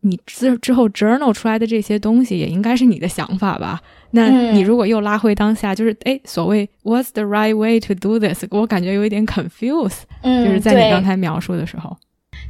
[0.00, 3.80] 你之之后 journal 出来的这些东西，也应该是你的想法吧？
[4.10, 8.44] 那你如果又拉回当下，就是哎，所谓 What's the right way to do this？
[8.50, 11.96] 我感觉有一点 confuse，嗯就是在你刚才描述的时候。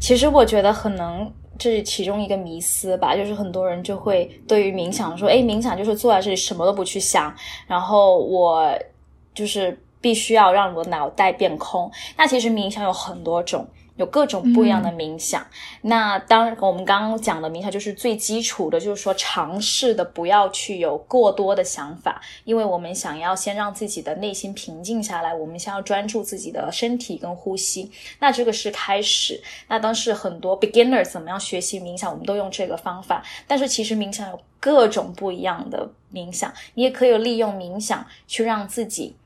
[0.01, 7.35] 其实我觉得可能这是其中一个迷思吧，就是很多人就会对于冥想说，哎，冥想就是坐在这里什么都不去想，
[7.67, 8.73] 然后我
[9.35, 9.79] 就是。
[10.01, 11.91] 必须要让我的脑袋变空。
[12.17, 15.45] 那其实冥想有很多种，有各种不一样的冥想。
[15.83, 27.91] 那当我们刚刚讲的冥想，就是最基础的，就是说尝试的不要去有过多的想法，因为我们想要先让自己的内心平静下来，我们先要专注自己的身体跟呼吸。
[28.21, 29.43] 那这个是开始。
[29.67, 33.25] 那当时很多 beginners 怎么样学习冥想，我们都用这个方法。
[33.47, 39.17] 但是其实冥想有各种不一样的冥想，你也可以利用冥想去让自己。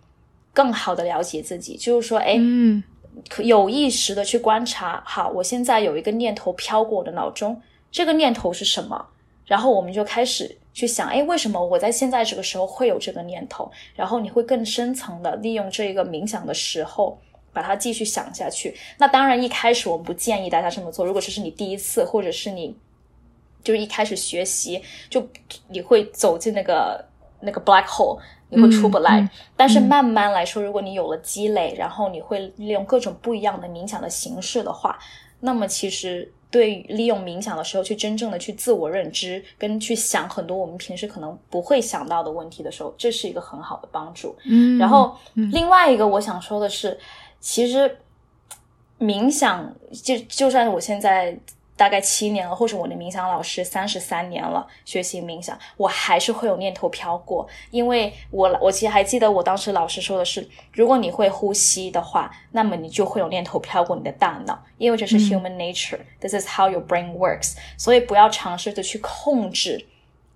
[0.53, 2.39] 更好的了解自己，就是说，哎，
[3.39, 5.03] 有意识的去观察。
[5.07, 7.61] 好，我现在有一个念头飘过我的脑中，
[7.91, 9.07] 这个念头是什么？
[9.45, 13.71] 然后我们就开始去想，哎，为什么我在现在这个时候会有这个念头？
[13.95, 17.19] 然后你会更深层的利用这个冥想的时候，
[17.53, 18.75] 把它继续想下去。
[18.99, 21.05] 那当然，一开始我们不建议大家这么做。
[21.05, 22.75] 如果这是你第一次，或者是你
[23.63, 25.29] 就是一开始学习，就
[25.69, 27.05] 你会走进那个
[27.43, 28.19] 那个 black hole。
[28.55, 29.27] 你会出不来，
[29.57, 34.99] 但是慢慢来说，如果你有了积累，然后你会利用各种不一样的冥想的形式的话，
[35.41, 44.37] 那么其实对利用冥想的时候去真正的去自我认知，跟去想很多我们平时可能不会想到的问题的时候，这是一个很好的帮助。
[44.45, 46.99] 嗯，然后另外一个我想说的是，
[47.41, 47.97] 其实
[49.01, 51.35] 冥想就就算我现在。
[51.83, 57.45] 大概七年了，或者我的冥想老师三十三年了，学习冥想，我还是会有念头飘过。
[57.73, 67.57] 因为我我其实还记得我当时老师说的是，如果你会呼吸的话，那么你就会有念头飘过你的大脑，因为这是 human nature，this is how your brain works。
[67.77, 69.85] 所以不要尝试着去控制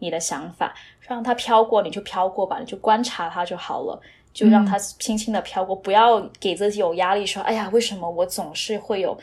[0.00, 4.00] 你的想法，让它飘过你就飘过吧，你就观察它就好了，
[4.32, 9.16] 就让它轻轻的飘过，不要给自己有压力，说哎呀，为什么我总是会有。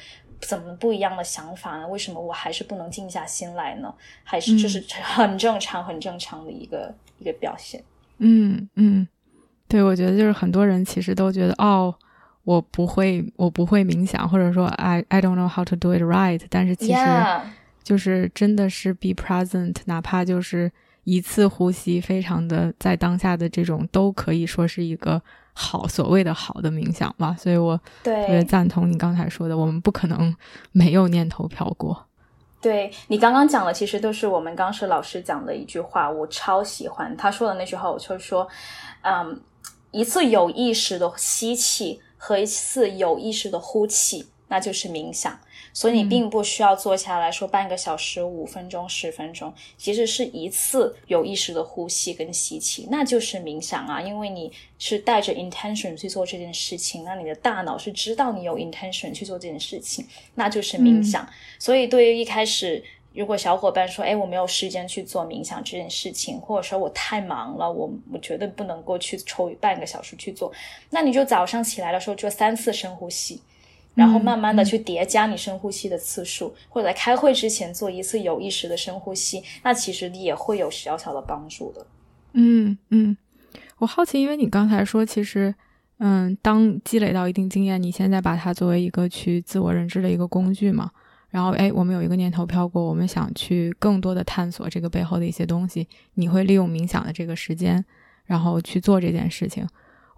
[0.48, 1.88] 怎么不一样的想法呢？
[1.88, 3.94] 为什么我还是不能静下心来呢？
[4.24, 7.84] 还是就是 很正常、很正常的一个一个表现。
[8.20, 9.08] 嗯嗯，
[9.68, 11.94] 对，我觉得就是很多人其实都觉得哦，
[12.44, 16.42] 我不会，我不会冥想，或者说 I I don't know how to do it right。
[16.50, 17.00] 但是其实
[17.84, 20.72] 就是真的是 be present，哪怕就是
[21.04, 25.22] 一次呼吸，非常的在当下的这种，都可以说是一个。
[25.54, 30.36] 好，所谓的好的冥想吧，所以我特别赞同你刚才说的，我们不可能
[30.72, 32.06] 没有念头飘过。
[32.60, 38.48] 对你刚刚讲的，其实都是我们当时老师讲的一句话，我超喜欢他说的那句话，我就说，
[39.02, 39.40] 嗯，
[39.92, 45.38] 一次有意识的吸气和一次有意识的呼气，那就是冥想。
[45.74, 54.00] 所以你并不需要坐下来说半个小时、五分钟、十分钟，其实是一次有意识的呼吸跟吸气，那就是冥想啊。
[54.00, 60.06] 因为你是带着 intention 去做这件事情，那你的大脑是知道你有 intention 去做这件事情，
[60.36, 61.28] 那就是冥想。
[61.58, 70.52] 所以对于一开始，如果小伙伴说，哎，我没有时间去做冥想这件事情，或者说我太忙了，我我绝对不能够去抽半个小时去做，
[70.92, 73.42] 那你就早上起来的时候做三次深呼吸。
[73.96, 81.86] 然后慢慢的去叠加你深呼吸的次数，或者在开会之前做一次有意识的深呼吸，那其实也会有小小的帮助的。
[82.34, 83.16] 嗯嗯，
[83.78, 85.54] 我好奇，因为你刚才说，其实，
[86.00, 90.90] 嗯，当积累到一定经验，你现在把它作为一个去自我认知的一个工具嘛。
[91.30, 97.84] 然后，哎，我们有一个念头飘过，我们想去更多的探索这个背后的一些东西，你会利用冥想的这个时间，
[98.26, 99.68] 然后去做这件事情。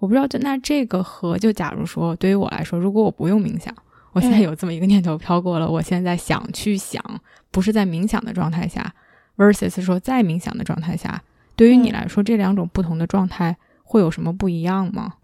[0.06, 3.76] 我不知道，就那这个和就假如说，对于我来说，如果我不用冥想，
[4.14, 7.03] 我现在有这么一个念头飘过了，我现在想去想，
[7.49, 8.93] 不是在冥想的状态下
[9.36, 11.24] ，versus 说在冥想的状态下，
[11.56, 15.16] 对于你来说，这两种不同的状态会有什么不一样吗？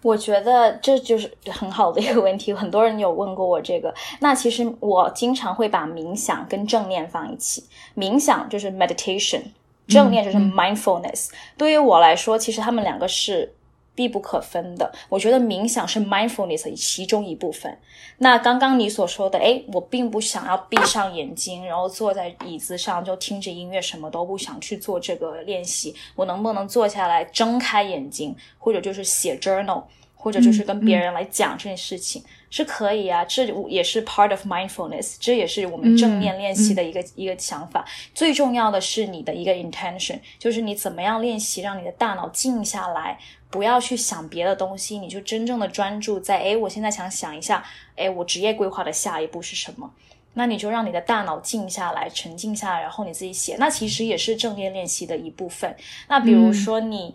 [0.00, 3.94] 我觉得这就是很好的一个问题，很多人有问过我这个。
[4.20, 7.62] 那其实我经常会把冥想跟正念放一起，
[7.94, 9.42] 冥想就是 meditation，
[9.86, 11.28] 正念就是 mindfulness。
[11.58, 13.52] 对于我来说，其实他们两个是。
[13.98, 17.76] 必不可分的，我觉得冥想是 mindfulness 其中一部分。
[18.18, 25.92] 那刚刚你所说的，哎，我并不想要闭上眼睛，然后坐在椅子上就听着音乐，什么都不想去做这个练习。
[26.14, 29.82] 我能不能坐下来，睁开眼睛，或者就是写 journal，
[30.14, 33.24] 或者就是跟别人来讲这件事情，是可以啊。
[33.24, 37.84] 这也是 part of mindfulness，这也是我们正念练习的一个一个想法。
[38.14, 43.18] 最重要的是你的一个 intention，就是你怎么样练习，让你的大脑静下来。
[43.50, 47.64] 不要去想别的东西，你就真正的专注在，哎，我现在想想一下，
[47.96, 49.90] 哎，我职业规划的下一步是什么？
[50.34, 53.56] 那你就让你的大脑静下来，沉静下来，然后你自己写。
[53.58, 55.74] 那其实也是正念练习的一部分。
[56.08, 57.14] 那比如说你，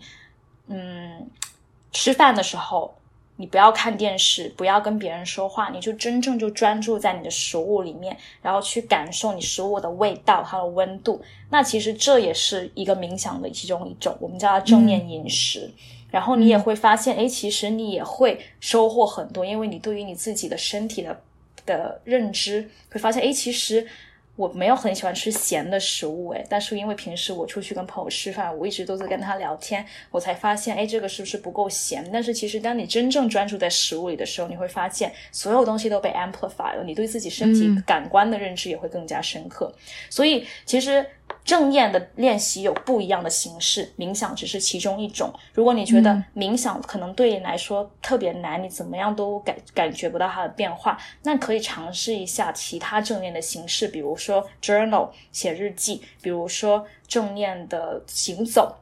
[0.66, 1.30] 嗯，
[1.92, 2.92] 吃饭的时候，
[3.36, 11.20] 你不要看电视，不要跟别人说话，你就真正就专注在你的食物里面，然后去感受你食物的味道、它的温度。
[11.50, 15.70] 那其实这也是一个冥想的其中一种，我们叫它正念饮食。
[16.10, 21.20] 然后你也会发现，哎，其实你也会收获很多，因为你对于你自己的身体的
[21.66, 23.86] 的认知，会发现，哎，其实。
[24.36, 32.08] 我没有很喜欢吃咸的食物，诶，但是因为平时我出去跟朋友吃饭，我一直都在跟他聊天，我才发现，哎，这个是不是不够咸？
[32.12, 39.72] 但是其实当你真正专注在食物里的时候，你会发现所有东西都被 amplify 了，你对自己身体感官的认知也会更加深刻。
[40.10, 41.06] 所以其实
[41.44, 45.30] 正念的练习有不一样的形式，冥想只是其中一种。
[45.52, 54.14] 如果你觉得冥想可能对你来说特别难，你怎么样都感感觉不到它的变化，那可以尝试一下其他正念的形式，比如。
[54.24, 58.74] 说 journal 写日记，比如说正念的行走，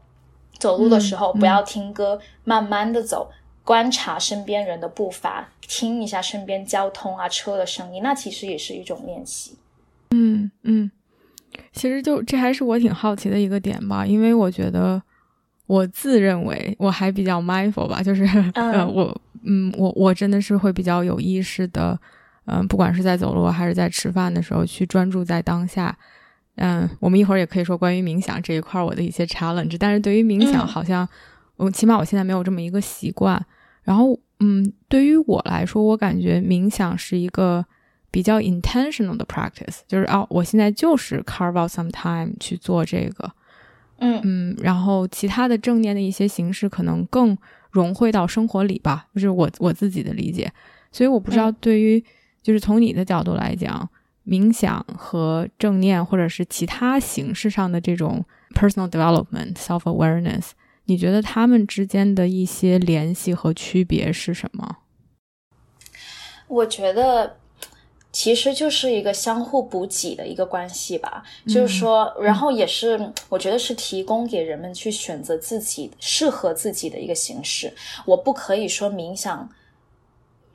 [0.59, 3.29] 走路的时候不要听歌，慢慢的走，
[3.65, 9.57] 观察身边人的步伐，听一下身边交通啊车的声音，那其实也是一种练习。
[10.11, 10.91] 嗯嗯，
[11.73, 15.01] 其实就这还是我挺好奇的一个点吧，因为我觉得
[15.67, 18.25] 我自认为我还比较 mindful 吧，就是
[18.55, 21.99] 呃我嗯我我真的是会比较有意识的。
[22.45, 25.97] 嗯，不管是在走路还是在吃饭的时候，去专注在当下。
[26.57, 29.77] 嗯，我们一会儿也可以说关于冥想这一块我的一些 challenge。
[29.79, 31.09] 但是对于冥想，好像
[31.55, 33.41] 我起码我现在没有这么一个习惯。
[33.85, 37.65] 然后，嗯，对于我来说，我感觉冥想是一个
[38.13, 43.33] 比较 intentional 的 practice，就是哦，我现在就是 carve out some time 去做这个。
[43.99, 47.37] 嗯嗯，然后其他的正念的一些形式可能更
[47.73, 50.53] 融汇到生活里吧，就是我我自己的理解。
[50.93, 52.05] 所以我不知道对于。
[52.43, 53.89] 就是从你的角度来讲，
[54.27, 60.49] 冥想和正念，或者是其他形式上的这种 personal development、self awareness，
[60.87, 64.79] 你觉得他们之间的一些联系和区别是什么？
[66.49, 67.37] 我觉得
[68.13, 71.25] 其实就是一个相互补给的一个关系吧。
[71.47, 77.75] 就是说，然后也是我觉得是提供给人们去选择自己适合自己的一个形式。
[78.05, 79.49] 我不可以说冥想。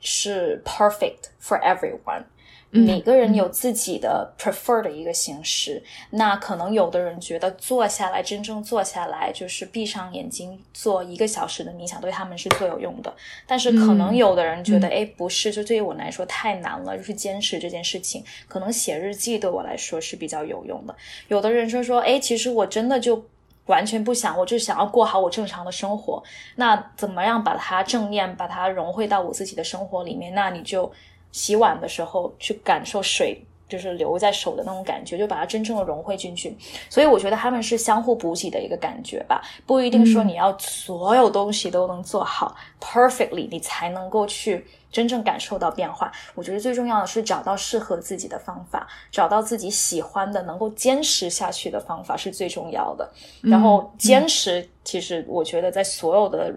[0.00, 2.22] 是 perfect for everyone，
[2.70, 5.82] 每个人有自己的 prefer 的一个形式。
[6.10, 13.12] 那可能有的人觉得坐下来，真正坐下来就是闭上眼睛做一个小时的冥想，对他们是最有用的。
[13.46, 18.22] 但是可能有的人觉得，哎，不是，就对于我来说太难了，就是坚持这件事情。
[18.46, 20.94] 可能写日记对我来说是比较有用的。
[21.28, 23.24] 有的人说说，哎，其实我真的就。
[23.68, 26.22] 完全不想，我就想要过好我正常的生活。
[26.56, 30.32] 那怎么样把它正念，把它融汇到我自己的生活里面？
[30.32, 30.90] 那你就
[31.32, 33.42] 洗碗的时候去感受水。
[33.68, 36.56] 就是流在手的那种感觉，就把它真正的融汇进去。
[36.88, 46.10] 所以我觉得他们是相互补给的一个感觉吧，不一定说你要所有东西都能做好 perfectly，你才能够去真正感受到变化。
[46.34, 53.06] 我觉得最重要的是找到适合自己的方法，找到自己喜欢的、能够坚持下去的方法是最重要的。
[53.42, 56.54] 然后坚持，其实我觉得在所有的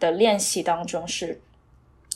[0.00, 1.40] 的练习当中是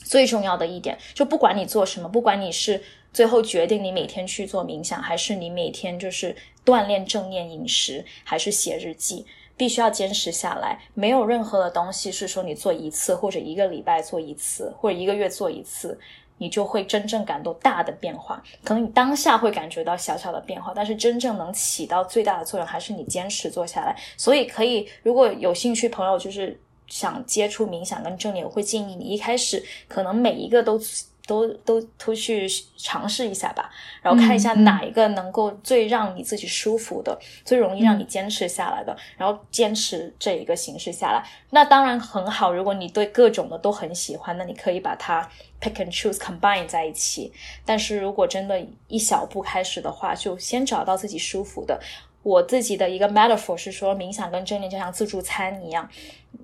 [0.05, 0.97] 最重要的一点。
[1.13, 2.81] 就不管你做什么，不管你是。
[3.15, 6.35] 最后决定你每天去做冥想，还是你每天就是
[6.65, 9.25] 锻炼正念饮食，还是写日记，
[9.55, 10.77] 必须要坚持下来。
[10.93, 15.97] 没有任何的东西是说你做一次或者一个礼拜做一次或者一个月做一次，
[16.37, 18.43] 你就会真正感到大的变化。
[18.65, 23.95] 可能你当下会感觉到小小的变化，但是真正能起到最大的作用，还是你坚持做下来。
[24.17, 30.79] 所以可以，如果有兴趣朋友就是想接触冥想跟正念，我会建议你一开始可能每一个都。
[31.27, 33.67] 都都都去尝试一下吧，
[34.03, 42.53] 然后看一下哪一个能够最让你自己舒服的，最容易让你坚持下来的，然后坚持这一个形式下来，那当然很好。
[42.53, 45.27] 如果你对各种的都很喜欢，那你可以把它
[45.59, 47.33] pick and choose combine 在一起。
[47.65, 51.81] 但是如果真的一小步开始的话，就先找到自己舒服的。
[52.21, 55.87] 我自己的一个 metaphor 是说，冥想跟正念就像自助餐一样，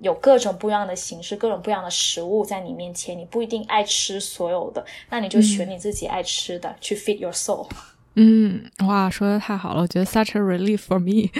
[0.00, 7.66] 有各种不一样的形式，各种不一样的食物在你面前，你不一定爱吃所有的，那你就选你自己爱吃的去 feed your soul。
[8.14, 11.30] 嗯，哇，说的太好了，我觉得 such a relief for me。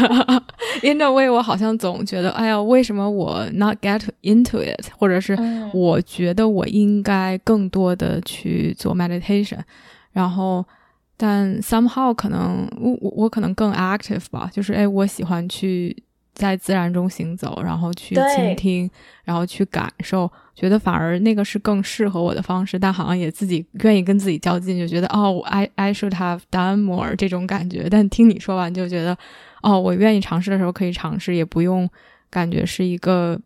[0.82, 5.38] In a way，我好像总觉得，哎呀，为什么我 not get into it，或者是
[5.72, 9.60] 我觉得我应该更多的去做 meditation，
[10.12, 10.64] 然后。
[11.14, 15.96] 但 somehow 可能我我我可能更 active 吧，就是哎，我喜欢去
[16.34, 18.90] 在自然中行走，然后去倾听，
[19.24, 22.78] 然后去感受，觉得反而那个是更适合我的方式。
[22.78, 27.88] 但好像也自己愿意跟自己较劲，就觉得哦，I I should have done more 这种感觉。
[27.90, 29.16] 但听你说完就觉得，
[29.62, 31.88] 哦，我愿意尝试的时候可以尝试，也不用
[32.30, 33.40] 感觉是一个。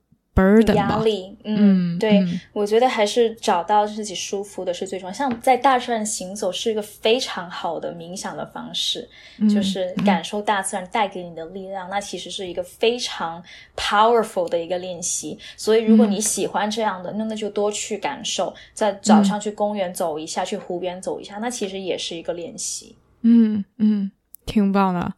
[0.74, 2.22] 压力，嗯，对，
[2.52, 5.12] 我觉得还是找到自己舒服的是最重要。
[5.12, 9.08] 像在大自然行走是一个非常好的冥想的方式，
[9.48, 13.42] 就是感受大自然带给你的力量，那其实是一个非常
[13.76, 15.38] powerful 的一个练习。
[15.56, 22.94] 所以如果你喜欢这样的，那那就多去感受，在早上去公园走一下，去湖边走一下，那其实也是一个练习。
[23.22, 24.10] 嗯嗯，
[24.44, 25.14] 挺棒的。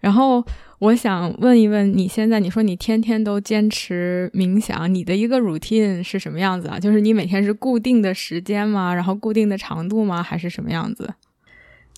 [0.00, 0.42] 然后。
[0.82, 6.76] 我想问一问你，现在你说你天天都坚持冥想，你的一个 routine 是什么样子啊？
[6.76, 8.92] 就是你每天是固定的时间吗？
[8.92, 10.20] 然后固定的长度吗？
[10.20, 11.14] 还是什么样子？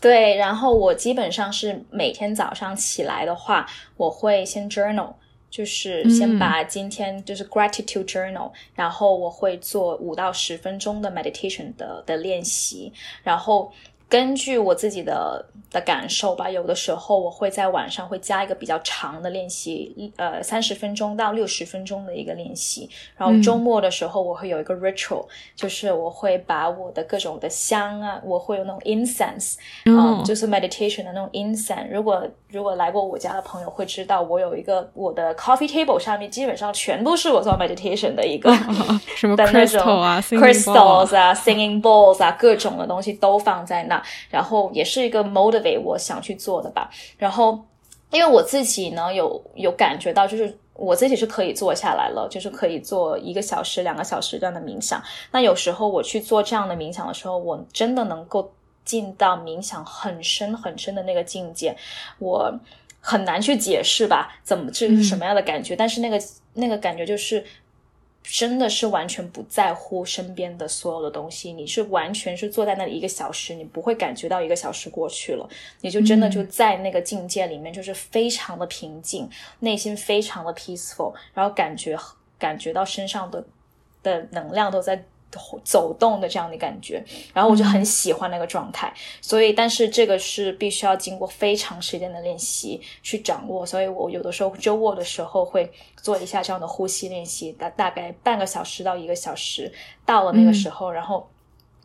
[0.03, 3.67] 对，然后我基本上是每天早上起来的话，
[3.97, 5.15] 我会先 journal，
[5.49, 13.73] 就是先把今天就是 gratitude journal，然后我会做五到十分钟的 meditation 的的练习，然后
[14.15, 15.45] 根据我自己的。
[15.75, 22.89] 的感受吧，有的时候我会在晚上会加一个比较长的练习，呃，三十分钟到六十分钟的一个练习。
[23.17, 29.57] 然后周末的时候我会有一个 ritual，就是我会把我的各种的香啊，我会有那种 incense，
[29.87, 31.89] 嗯，就是 meditation 的那种 incense。
[31.91, 38.55] 如果如果来过我家的朋友会知道，我有一个我的 coffee table 上面基本上全部是我做 meditation 的一个
[39.17, 45.81] 什么 crystal 啊，crystals 啊，singing balls 啊，各种的东西都放在那，然后也是一个 motivate。
[45.81, 47.65] 我想去做的吧，然后
[48.11, 55.03] 因为我自己呢有有感觉到，就是我自己是可以坐下来了，就是可以做一个小时、两个小时这样的冥想。
[55.33, 58.53] 那有时候我去做这样的冥想的时候，我真的能够
[58.85, 61.77] 进到冥想很深很深的那个境界，
[62.19, 62.53] 我
[63.01, 65.75] 很难去解释吧，怎么这是什么样的感觉？
[65.75, 66.21] 但是那个
[66.55, 67.45] 那个感觉就是。
[68.25, 75.49] 真的是完全不在乎身边的所有的东西，你是完全是坐在那里一个小时，你不会感觉到一个小时过去了，
[75.83, 79.29] 你就真的就在那个境界里面，就是非常的平静，
[79.61, 81.97] 内心非常的 peaceful，然后感觉
[82.39, 83.45] 感觉到身上的
[84.03, 85.05] 的能量都在。
[85.65, 99.73] 走动的这样的感觉，然后我就很喜欢那个状态，所以但是这个是必须要经过非常时间的练习去掌握，所以我有的时候周末的时候会做一下这样的呼吸练习，大大概半个小时到一个小时，
[100.05, 101.29] 到了那个时候，然后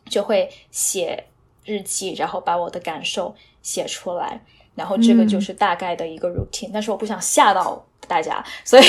[0.06, 1.24] 就会写
[1.64, 4.40] 日记，然后把我的感受写出来，
[4.74, 7.84] 然后这个就是大概的一个 routine，但是我不想吓到。
[8.08, 8.82] 大家，所以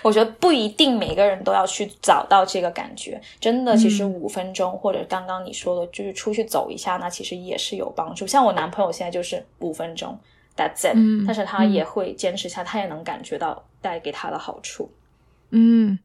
[0.00, 3.20] 我觉得不一定每个人都要去找到这个感觉。
[3.38, 8.26] 真的，其实五分钟或者刚刚你说的，就是出去走一下，那其实也是有帮助。
[8.26, 10.18] 像我男朋友现在就是五分钟
[10.56, 10.96] ，That's it。
[11.26, 14.90] 但是他也会坚持下，他也能感觉到带给他的好处。
[15.50, 15.98] 嗯，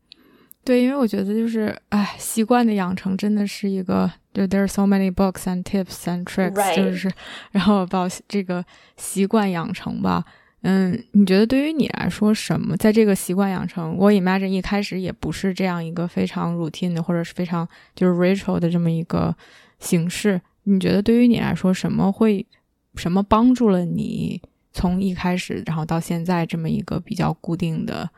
[0.68, 7.10] 对，因为我觉得就是，哎，习惯的养成真的是一个，就 there are so many books and tips and tricks，就是，
[7.52, 8.66] 然后把这个
[8.98, 10.26] 习惯养成吧。
[10.64, 13.96] 嗯，你觉得对于你来说，什么在这个习惯养成？
[13.96, 17.66] 我 imagine 一开始也不是这样一个非常 routine 的，或者是非常
[17.96, 19.34] 就是 ritual 的这么一个
[19.80, 20.42] 形式。
[20.64, 22.46] 你觉得对于你来说，什么会
[22.96, 24.42] 什么帮助了你
[24.74, 28.10] 从一开始，然后到现在这么一个比较固定的，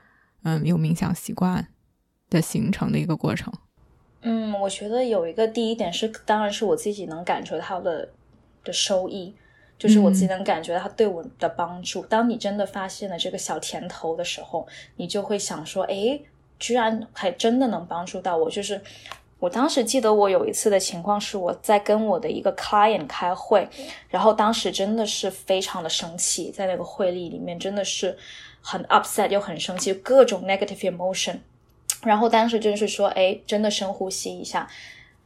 [0.41, 1.67] 嗯，有冥想习惯
[2.29, 3.53] 的形成的一个过程？
[4.21, 8.09] 嗯，我觉得有一个第一点是，当然是我自己能感受到的
[8.63, 9.33] 的收益。
[9.77, 12.01] 就是我自己能感觉到他对我的帮助。
[12.07, 14.67] 当你真的发现了这个小甜头的时候，
[14.97, 16.19] 你就会想说：“哎，
[16.59, 18.81] 居然还真的能帮助到我。”就是
[19.39, 23.65] 我当时记得我有一次的情况是我在跟我的一个 client 开会，
[24.09, 28.17] 然后当时真的是非常的生气，在那个会议里面真的是
[28.59, 31.37] 很 upset 又很生气，各种 negative emotion。
[32.03, 34.67] 然后当时就是说：“哎，真的深呼吸一下。”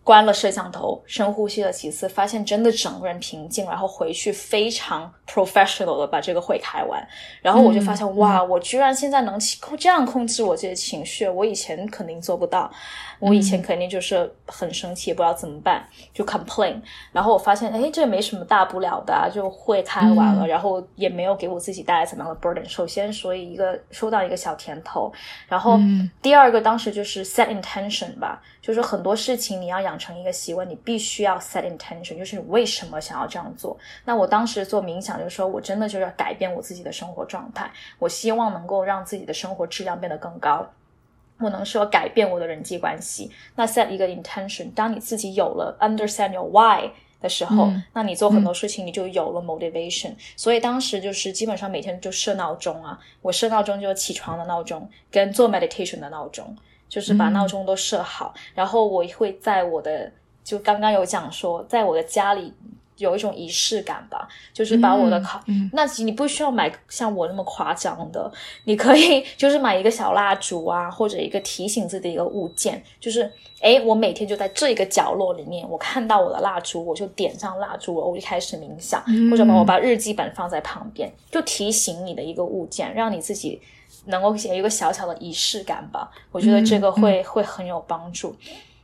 [0.03, 7.05] 关了摄像头，深呼吸了几次，发现真的整个人平静，然后回去非常 professional 的把这个会开完。
[7.41, 12.71] 然后我就发现，哇，我居然现在能控这样控制我这些情绪，我以前肯定做不到。
[13.19, 16.75] 我以前肯定就是很生气，不知道怎么办，就 complain。
[17.13, 22.67] 然后我发现，哎，这没什么大不了的，就会开完了，然后也没有给我自己带来怎么样的 burden。
[22.67, 25.09] 首先，所以一个收到一个小甜头。
[25.47, 25.79] 然后
[26.21, 33.77] 第二个，当时就是 set intention 吧，就是很多事情你要养成一个习惯，你必须要 set intention，就是你为什么想要这样做。
[34.03, 40.67] 那我当时做冥想，就是说我真的就是要改变我自己的生活状态，我希望能够让自己的生活质量变得更高。
[41.39, 44.71] 我能说改变我的人际关系，那 set 一个 intention。
[44.73, 46.89] 当你自己有了 understand your why
[47.19, 50.13] 的时候，那你做很多事情你就有了 motivation。
[50.37, 56.55] 所以当时就是基本上每天就设闹钟啊，我设闹钟就起床的闹钟跟做 meditation 的闹钟，
[56.87, 58.33] 就是把闹钟都设好。
[58.53, 60.09] 然后我会在我的
[60.43, 62.53] 就刚刚有讲说，在我的家里。
[62.97, 68.31] 有一种仪式感吧，就是把我的卡，那你不需要买像我那么夸张的，
[68.65, 73.31] 你可以就是买一个小蜡烛啊，或者一个提醒自己的一个物件，就是
[73.61, 83.61] 诶，我每天就在这一个角落里面，我看到我的蜡烛，我就点上蜡烛，我就开始冥想，或者把我把日记本放在旁边，就提醒你的一个物件，让你自己
[84.05, 86.11] 能够写一个小小的仪式感吧。
[86.31, 88.35] 我觉得这个会会很有帮助。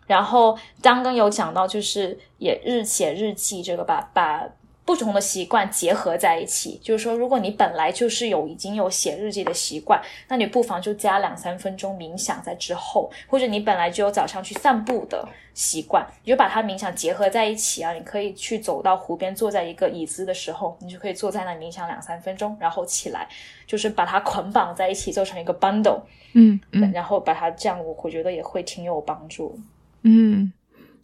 [0.10, 4.44] 然后刚刚有讲到，就是也日写日记，这个吧把
[4.84, 6.80] 不同的习惯结合在一起。
[6.82, 17.94] 就是说，如果你本来就是有已经有写日记的习惯，那你不妨就加两三分钟冥想在之后，或者你本来就有早上去散步的习惯，你就把它冥想结合在一起啊。
[17.94, 23.30] 你可以去走到湖边，坐在一个椅子的时候，你就可以坐在那冥想两三分钟，然后起来，
[23.68, 26.02] 就是把它捆绑在一起，做成一个 bundle，
[26.34, 29.56] 嗯嗯，然后把它这样，我我觉得也会挺有帮助。
[30.04, 30.52] 嗯，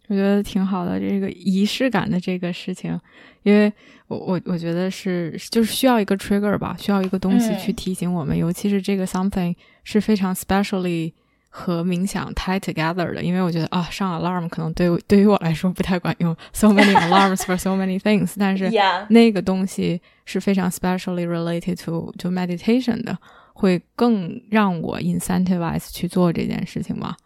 [0.08, 2.98] 我觉得挺好的，这个仪式感的这个事情，
[3.42, 3.72] 因为
[4.08, 11.12] 我我我觉得是就是需要一个 trigger 吧，需要一个东西去提醒我们，尤其是这个 something 是非常 specially
[11.48, 18.70] 和冥想 tie together 的，因为我觉得啊上 alarm 可能对对于我来说不太管用，so many alarms for so many things，但是
[19.08, 23.18] 那个东西是非常 specially related to to meditation 的，
[23.54, 27.16] 会更让我 incentivize 去做这件事情嘛。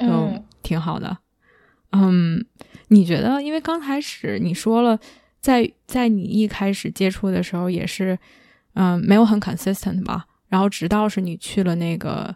[0.00, 1.18] 就挺好的，
[1.92, 2.44] 嗯，
[2.88, 3.40] 你觉得？
[3.42, 4.98] 因为刚开始你说了，
[5.40, 8.18] 在在你一开始接触的时候也是，
[8.74, 10.26] 嗯，没有很 consistent 吧。
[10.48, 12.34] 然后直到是你去了那个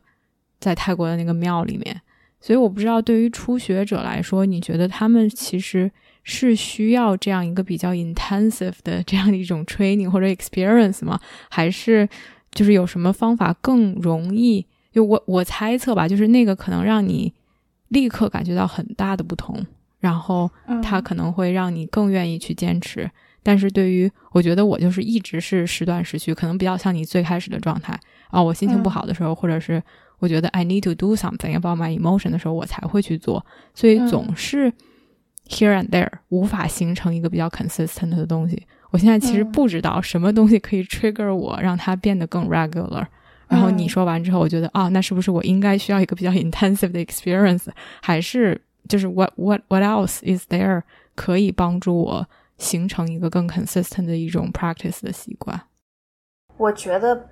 [0.61, 2.01] 在泰国的那个庙里面，
[2.41, 5.91] 所以我不知道对于初学者来说，你觉得他们其实
[6.23, 11.19] 是需要这样一个比较 intensive 的这样的一种 training 或者 experience 吗？
[11.51, 12.09] 还是
[12.53, 14.67] 就是有什么方法更容易？
[14.93, 17.33] 就我我猜测吧，就是那个可能让你。
[17.95, 19.65] 立刻感觉到很大的不同，
[20.01, 20.51] 然后
[20.83, 23.11] 它可能会让你更愿意去坚持。
[23.43, 28.43] 但是对于我觉得我就是一直是时断时续，可能比较像你最开始的状态啊。
[28.43, 29.83] 我心情不好的时候，或者是
[30.19, 33.45] 我觉得 I need to do something about my emotion 的时候，我才会去做。
[33.75, 34.73] 所以总是
[35.49, 38.67] here and there，无法形成一个比较 consistent 的东西。
[38.91, 43.07] 我现在其实不知道什么东西可以 trigger 我，让它变得更 regular。
[43.55, 47.69] 然后你说完之后，我觉得啊，那是不是我应该需要一个比较 intensive 的 experience？
[48.03, 50.83] 还是就是 what what what else is there
[51.15, 52.27] 可以帮助我
[52.59, 55.61] 形成一个更 consistent 的一种 practice 的习惯？
[56.57, 57.29] 我觉得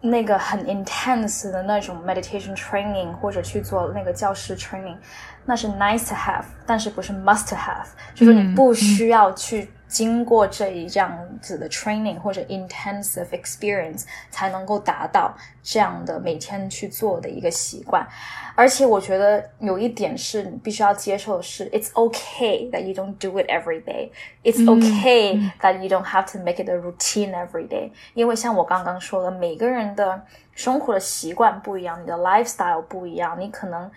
[0.00, 4.96] 那个很 intense 的那种 meditation training，或者去做那个教师 training，
[5.44, 9.68] 那是 nice to have，但是不是 must have，就是你不需要去。
[9.88, 18.06] 经过这一这样子的 training 或者 intensive experience，才能够达到这样的每天去做的一个习惯。
[18.54, 24.10] 而且我觉得有一点是你必须要接受的是，it's okay that you don't do it every day.
[24.42, 27.90] It's okay that you don't have to make it a routine every day.
[28.14, 30.22] 因为像我刚刚说的，每个人的
[30.54, 33.90] 生活的习惯不一样，你的 lifestyle 不一样，你可能。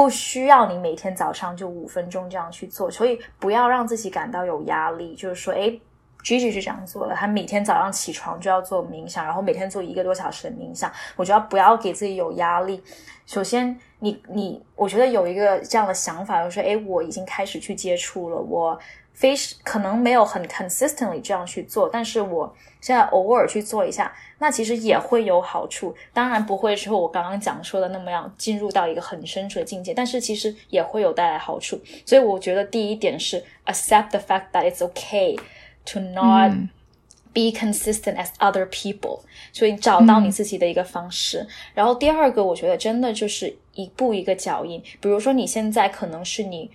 [0.00, 5.14] 不需要你每天早上就五分钟这样去做，所以不要让自己感到有压力。
[5.14, 5.70] 就是说，哎
[6.24, 10.90] ，Gigi 是这样做的，他每天早上起床就要做冥想，然后每天做一个多小时的冥想。
[11.16, 12.82] 我觉得不要给自己有压力。
[13.26, 18.78] 首先，你你，我觉得有一个这样的想法，就是说哎，我已经开始去接触了，我
[19.20, 22.50] 非可能没有很 consistently 这样去做，但是我
[22.80, 24.10] 现在偶尔去做一下。
[24.38, 31.78] 那其实也会有好处，当然不会说我刚刚讲说的那么样进入到一个很深处的境界，但是其实也会有带来好处。
[32.06, 35.38] 所以我觉得第一点是 accept the fact that it's okay
[35.84, 36.52] to not
[37.34, 39.20] be consistent as other people，
[39.52, 41.46] 所以找到你自己的一个方式。
[41.74, 44.82] 然后第二个，我觉得真的就是一步一个脚印。
[44.98, 46.70] 比如说你现在可能是你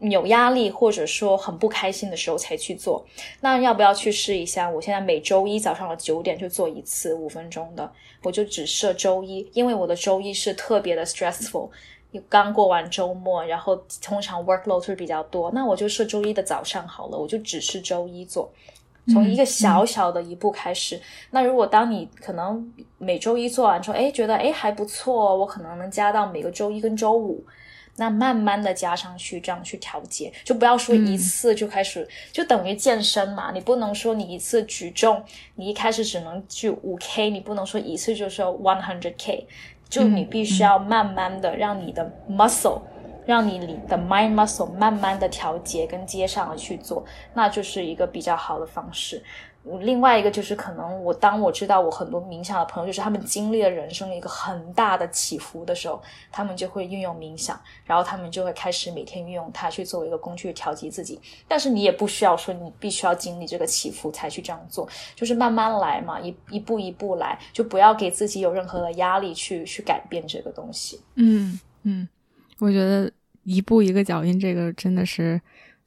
[0.00, 3.04] 有压力或者说很不开心的时候才去做。
[3.40, 4.68] 那要不要去试一下？
[4.68, 7.92] 我现在每周一早上的九点就做一次五分钟的，
[8.22, 11.68] 我就只设周一，因为我的周一是特别的 stressful。
[12.28, 18.50] 刚过完周末，然后通常 workload 是比较多，那我就设周一的早上好了，我就只是周一做，
[19.12, 21.00] 从一个小小的一步开始。
[21.30, 27.44] 那如果当你可能每周一做完之后，哎，觉得哎还不错，我可能能加到每个周一跟周五，
[28.00, 35.22] 那慢慢的加上去，这样去调节，就不要说一次就开始，就等于健身嘛，你不能说你一次举重，
[35.56, 39.46] 你一开始只能举五 k，你不能说一次就是 one hundred k。
[39.90, 42.80] 就你必须要慢慢的让你的 muscle，
[43.26, 49.20] 让你的 mind muscle 慢慢的调节跟接上了去做，那就是一个比较好的方式。
[49.80, 56.02] 另外一个就是可能我当我知道我很多冥想的朋友，就是他们经历了人生一个很大的起伏的时候，
[56.32, 61.20] 他们就会运用冥想，然后他们就会开始每天运用它去作为一个工具调节自己。
[61.46, 70.98] 但是你也不需要说你必须要经历这个起伏才去这样做，就是慢慢来嘛，一一步一步来，就不要给自己有任何的压力去去改变这个东西。
[71.16, 72.08] 嗯嗯，
[72.60, 73.12] 我觉得
[73.44, 75.38] 一步一个脚印，这个真的是。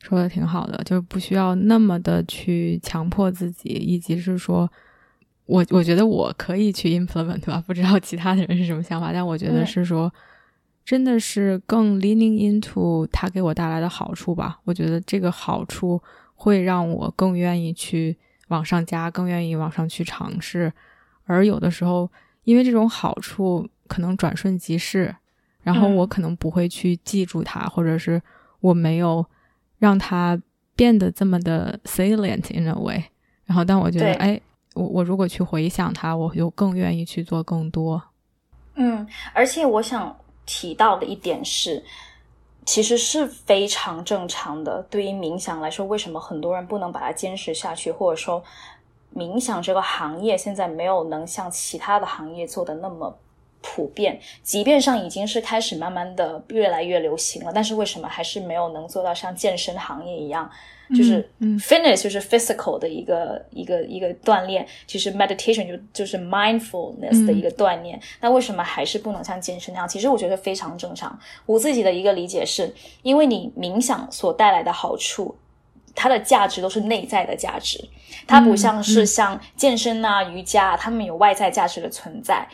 [0.03, 4.69] 说的挺好的，就是不需要那么的去强迫自己，以及是说，
[5.45, 10.13] 我我觉得我可以去 implement 吧，不知道其他的人是什么想法，但我觉得是说，
[10.83, 14.59] 真的是更 leaning into 它给我带来的好处吧。
[14.65, 16.01] 我觉得这个好处
[16.35, 18.17] 会让我更愿意去
[18.49, 20.73] 往上加，更愿意往上去尝试。
[21.23, 22.11] 而有的时候，
[22.43, 25.15] 因为这种好处可能转瞬即逝，
[25.61, 28.21] 然后我可能不会去记住它，或者是
[28.59, 29.25] 我没有。
[29.83, 30.41] 让它
[30.77, 33.03] 变得这么的 salient in a way，
[33.43, 34.39] 然后，但我觉得，哎，
[34.75, 38.01] 我我如果去回想它，我就更愿意去做更多。
[38.75, 41.83] 嗯，而且我想提到的一点是，
[42.65, 44.81] 其实是非常正常的。
[44.89, 48.41] 对于冥想来说，为什么很多人不能把它坚持下去，或者说
[49.13, 53.13] 冥想这个行业现在没有能像其他的行业做的那么？
[53.63, 60.51] 普遍，即便上已经是开始慢慢的越来越流行了，但是为什么还是没有能做到像健身行业一样，
[60.89, 69.87] 就是 fitness 就是 physical 的一个一个一个锻炼，其实 meditation 就就是 mindfulness 的一个锻炼，那为什么还是不能像健身那样？
[69.87, 71.17] 其实我觉得非常正常。
[71.45, 75.33] 我自己的一个理解是，因为你冥想所带来的好处，
[75.95, 77.81] 它的价值都是内在的价值，
[78.27, 82.45] 它不像是像健身啊、瑜伽，啊，他们有外在价值的存在。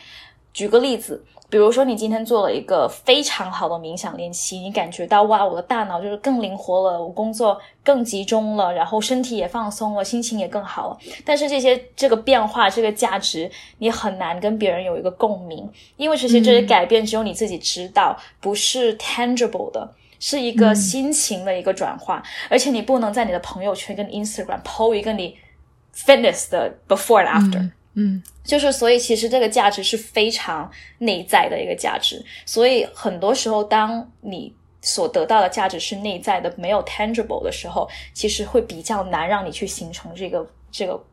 [0.52, 10.98] 举个例子，比如说你今天做了一个非常好的冥想练习，你感觉到哇，我的大脑就是更灵活了，我工作更集中了，然后身体也放松了，心情也更好了。
[11.24, 25.36] 但是这些这个变化、这个价值，你很难跟别人有一个共鸣，因为这些这些改变只有你自己知道，不是 tangible 的，是一个心情的一个转化，而且你不能在你的朋友圈跟 Instagram PO 一个你
[25.94, 27.58] fitness 的 before and after。
[27.58, 27.72] 嗯，
[28.44, 41.04] 就是，所以其实这个价值是非常内在的一个价值，所以很多时候，当你所得到的价值是内在的，没有 tangible 的时候，其实会比较难让你去形成这个这个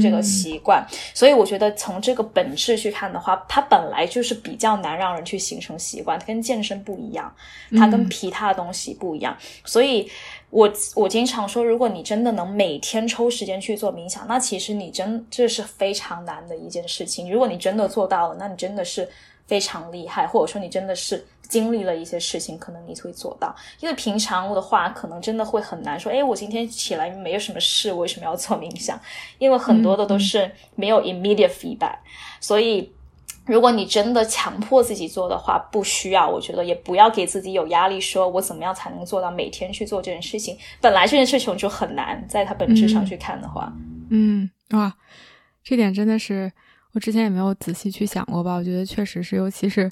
[0.00, 0.86] 这个习惯。
[1.14, 7.34] 所以我觉得从这个本质去看的话，它本来就是比较难让人去形成习惯，它跟健身不一样，
[7.76, 10.10] 它跟其他的东西不一样，所以。
[10.50, 17.30] 我我经常说，如果你真的能每天抽时间去做冥想，那其实你真这是非常难的一件事情。
[17.30, 19.08] 如果你真的做到了，那你真的是
[19.46, 23.54] 非常厉害，或者说你真的是经历了一些事情，可能你会做到。
[23.80, 28.98] 因为平常的话，可能真的会很难说，哎，我今天起来没有什么事，为什么要做冥想？
[29.38, 31.96] 因为很多的都是没有 immediate feedback，
[32.40, 32.92] 所以。
[33.46, 40.56] 如果你真的强迫自己做的话，不需要，我觉得也不要给自己有压力，说我怎么样才能做到每天去做这件事情。
[40.80, 43.72] 本来这件事情就很难，在它本质上去看的话，
[44.10, 44.92] 嗯，哇，
[45.62, 46.52] 这点真的是
[46.92, 48.56] 我之前也没有仔细去想过吧？
[48.56, 49.90] 我觉得确实是，尤其是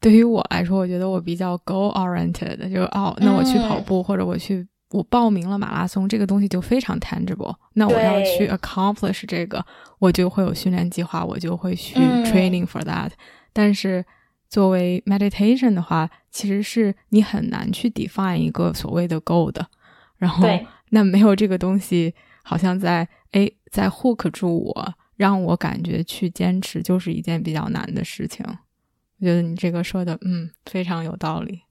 [0.00, 4.66] 对于我来说，我觉得我比较 goal oriented，就哦，那我去跑步或者我去。
[4.94, 7.56] 我报名了马拉松，这个东西就非常 tangible。
[7.72, 9.64] 那我要去 accomplish 这个，
[9.98, 13.10] 我就会有训练计划，我就会去 training for that。
[13.52, 14.04] 但是
[14.48, 19.66] 作为 meditation 的话，其实是你很难去 define 一个所谓的 goal 的。
[20.16, 20.48] 然后，
[20.90, 22.14] 那没有这个东西，
[22.44, 28.46] 好像在哎，在 hook 住我，让我感觉去坚持就是一件比较难的事情。
[28.46, 31.62] 我觉得你这个说的，嗯，非常有道理。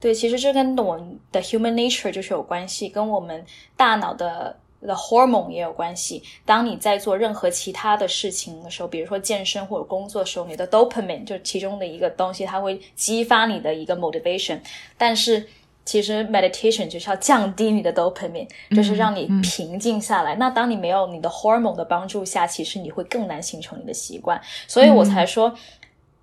[0.00, 3.44] 对，其实这跟我们的 human nature 就是有关系，跟我们
[3.76, 6.22] 大脑的的 hormone 也有关系。
[6.46, 14.58] 当你在做任何其他的事情的时候，比如说健身或者工作的时候，你的 dopamine 就其中的一个东西，它会激发你的一个 motivation。
[14.96, 15.46] 但是
[15.84, 20.34] 其实 meditation 就是要降低你的 dopamine，就是让你平静下来。
[20.36, 24.40] 那当你没有你的 hormone 的帮助下，其实你会更难形成你的习惯。
[24.66, 25.54] 所以我才说，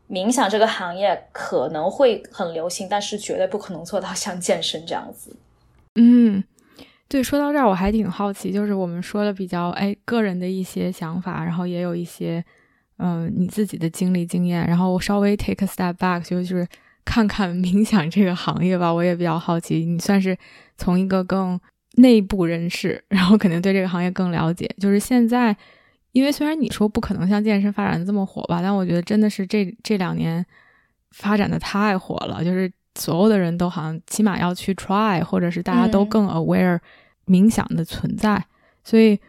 [0.10, 5.36] 冥想这个行业可能会很流行，但是绝对不可能做到像健身这样子。
[5.95, 6.43] 嗯，
[7.08, 12.43] 对，说到这儿我还挺好奇，就是我们说的比较哎个人的一些想法，然后也有一些
[12.97, 16.68] 嗯你自己的经历经验，然后我稍微 take a step back，就是。
[17.10, 19.86] 看看冥想这个行业吧，我也比较好奇。
[19.86, 20.38] 你算是
[20.78, 21.58] 从一个更
[21.93, 24.70] 内部人士，然后肯定对这个行业更了解。
[24.78, 25.55] 就是现在，
[26.18, 30.43] 因为虽然你说不可能像健身发展的这么火吧，但我觉得真的是这这两年
[31.11, 32.43] 发展的太火了。
[32.43, 36.80] 就是所有的人都好像起码要去 try，或者是大家都更 aware
[37.28, 38.43] 冥想的存在。
[38.84, 39.20] 所以，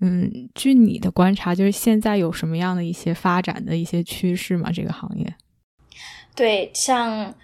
[0.00, 4.72] 嗯，据你的观察，就是现在有什么样的一些发展的一些趋势吗？
[4.72, 5.34] 这个行业？
[6.34, 7.34] 对，像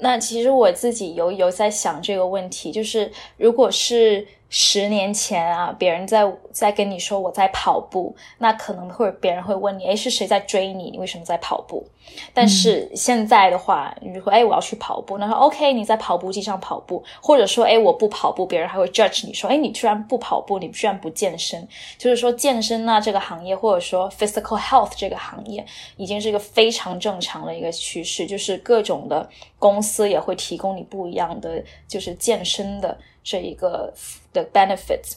[0.00, 4.26] 那其实我自己有有在想这个问题，就是如果是。
[4.56, 10.92] 十年前啊，别人在在跟你说我在跑步，那可能会别人会问你，哎，是谁在追你？
[10.92, 11.84] 你为什么在跑步？
[12.32, 21.66] 但是现在的话，你说，哎，我要去跑步，那说 OK，你在跑步机上跑步，或者说，哎，我不跑步，别人还会 judge 你说，哎，你居然不跑步，你居然不健身？
[21.98, 29.28] 就是说，健身啊这个行业，或者说 physical health 这个行业，已经是一个非常正常的一个趋势，就是各种的
[29.58, 32.96] 公司也会提供你不一样的，就是健身的。
[33.26, 33.90] 这一个
[34.34, 35.14] 的 benefits，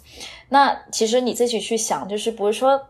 [0.47, 2.81] 那其实你自己去想，就是不是说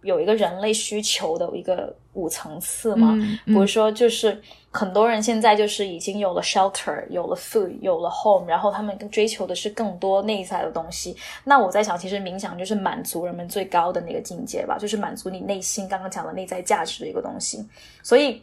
[0.00, 3.14] 有一个人类需求的一个五层次吗？
[3.52, 11.14] 不是说就是很多人现在就是已经有了 shelter，有了 food，有了 home，然后他们追求的是更多内在的东西。
[11.44, 17.62] 那我在想，其实冥想就是满足人们最高的那个境界吧，就是满足你内心刚刚讲的内在价值的一个东西。
[18.02, 18.42] 所以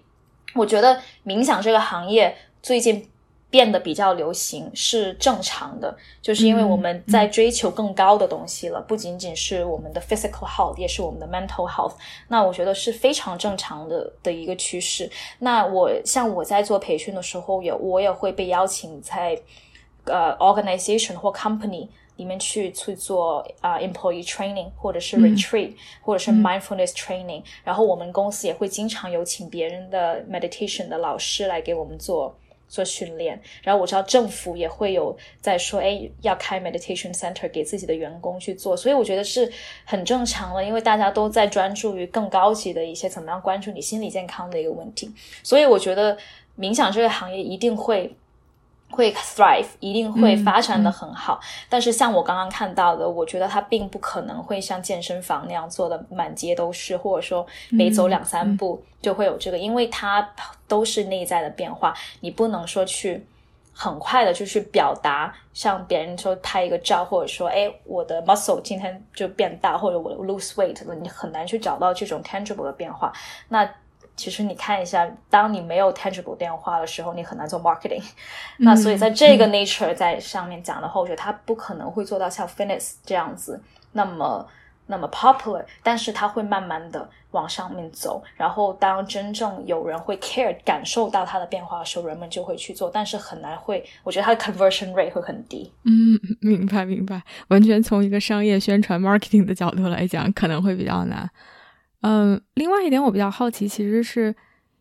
[0.53, 3.09] 我觉得冥想这个行业最近。
[3.49, 11.93] 变得比较流行是正常的，就是因为我们在追求更高的东西了，不仅仅是我们的 physical health，也是我们的 mental health。
[12.27, 15.09] 那我觉得是非常正常的的一个趋势。
[15.39, 19.35] 那我像我在做培训的时候，也我也会被邀请在
[20.05, 21.87] 呃 organization 或 company
[22.17, 25.73] 里面去去做啊 employee training，或者是 retreat，
[26.03, 27.41] 或者是 mindfulness training。
[27.63, 32.37] 然后我们公司也会经常有请别人的 meditation 的老师来给我们做。
[32.69, 39.51] 做训练，然后我知道政府也会有在说，哎，要开 meditation center 给自己的员工去做，所以我觉得是
[39.83, 45.11] 很正常的，因为大家都在专注于更高级的一些怎么样关注你心理健康的一个问题，
[45.43, 46.17] 所以我觉得
[46.57, 48.15] 冥想这个行业一定会。
[48.91, 51.39] 会 thrive，一定会发展的很好。
[51.69, 60.27] 但是像我刚刚看到的，我觉得它并不可能会像健身房那样做的满街都是，或者说每走两三步就会有这个，因为它
[60.67, 61.93] 都是内在的变化。
[62.19, 63.25] 你不能说去
[63.71, 73.13] 很快的就去表达，像别人说拍一个照，或者说哎我的 muscle 今天就变大，或者我 lose weight 了，你很难去找到这种 tangible 的变化。
[73.47, 73.69] 那
[74.19, 78.03] 其实你看一下，当你没有 tangible 电话的时候，你很难做 marketing。
[78.57, 83.61] 那所以在这个 nature 在上面讲的话，我觉得它不可能会做到像 fitness 这样子
[83.93, 84.45] 那么
[84.87, 88.21] 那么 popular，但是它会慢慢的往上面走。
[88.35, 92.89] 然后当真正有人会 care 感受到它的变化的时候，人们就会去做。
[92.93, 95.71] 但是很难会，我觉得它的 conversion rate 会很低。
[95.85, 101.29] 嗯，明白明白，完全从一个商业宣传 marketing 的角度来讲，可能会比较难。
[102.01, 104.33] 嗯，另外一点我比较好奇，其实是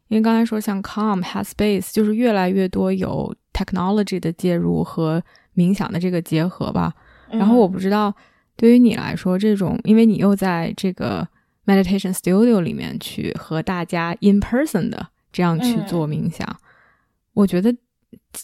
[0.06, 5.22] 因为刚才说像 Calm、Headspace，就是越来越多有 technology 的介入和
[5.56, 6.94] 冥想的这个结合吧。
[7.30, 8.14] 然后我不知道
[8.56, 11.26] 对于你来说，这种因为你又在这个
[11.66, 16.48] meditation studio 里面去和大家 in person 的这样去做冥想，
[17.34, 17.74] 我觉得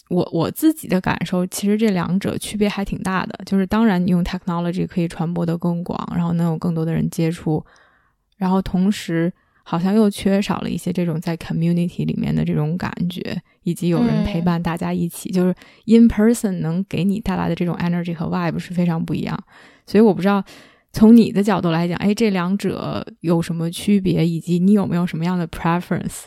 [0.09, 3.39] 我我自己的感受，其实这两者区别还挺大的。
[3.45, 7.65] 就是当然，你用 technology 可以传播的更广，然后能有更多的人接触。
[8.37, 9.31] 然后同时，
[9.63, 15.55] 好像又缺少了一些这种在 community 里面的这种感觉，以及有人陪伴大家一起，就是
[15.85, 19.37] in person 能给你带来的这种 energy 和 vibe 是非常不一样。
[19.87, 20.43] 所以我不知道
[20.91, 26.25] 从你的角度来讲，哎，这两者有什么区别，以及你有没有什么样的 preference？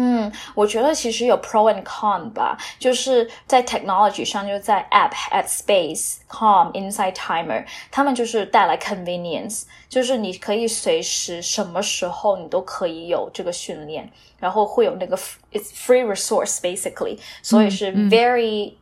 [0.00, 15.16] 嗯，我觉得其实有 pro and con 吧，就是在 technology 上，就在 app at space calm inside timer，他们就是带来 convenience，就是你可以随时什么时候你都可以有这个训练，然后会有那个
[15.50, 18.74] it's free resource basically，所以是 very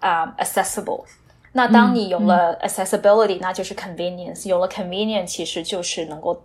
[0.00, 1.04] um accessible。
[1.52, 6.42] 那当你有了 accessibility，那就是 convenience，有了 convenience，其实就是能够。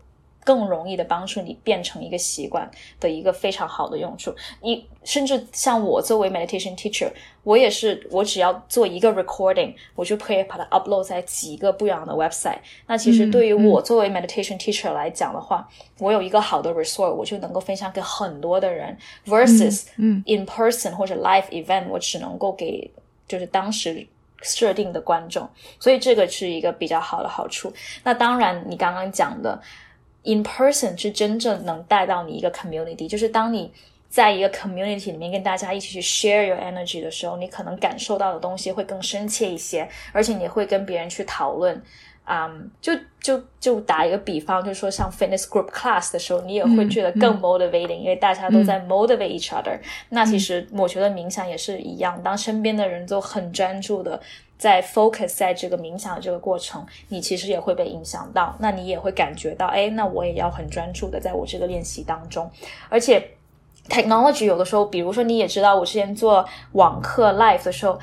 [0.49, 4.35] 更容易的帮助你变成一个习惯的一个非常好的用处。
[4.63, 7.11] 你甚至像我作为 meditation teacher，
[7.45, 12.61] 我也是，我只要做一个 recording，我就可以把它 upload 在几个不一样的 website。
[12.87, 15.69] 那其实对于我作为 meditation teacher 来讲的话，
[15.99, 18.97] 我有一个好的 resource，我就能够分享给很多的人。
[19.27, 22.91] versus in person 或者 live event，我只能够给
[23.27, 24.07] 就是当时。
[24.41, 27.73] 设定的观众，所以这个是一个比较好的好处。
[28.05, 29.61] 那当然，你刚刚讲的
[30.31, 33.73] in person 是真正能带到你一个 community，就是当你
[34.09, 41.83] 在一个 community 里面跟大家一起去 share your energy 的时候，你可能感受到的东西会更深切一些，而且你会跟别人去讨论。
[42.31, 49.81] 嗯，就就就打一个比方，就是说像 fitness group class 的时候，你也会觉得更 motivating，因为大家都在 motivate each other。
[50.11, 54.21] 那其实我觉得冥想也是一样，当身边的人都很专注的
[54.59, 62.51] 在 focus 在这个冥想的这个过程，你其实也会被影响到，那你也会感觉到，哎，那我也要很专注的在我这个练习当中。
[62.89, 63.31] 而且
[63.89, 67.99] technology 有的时候，比如说你也知道，我之前做网课 live 的时候。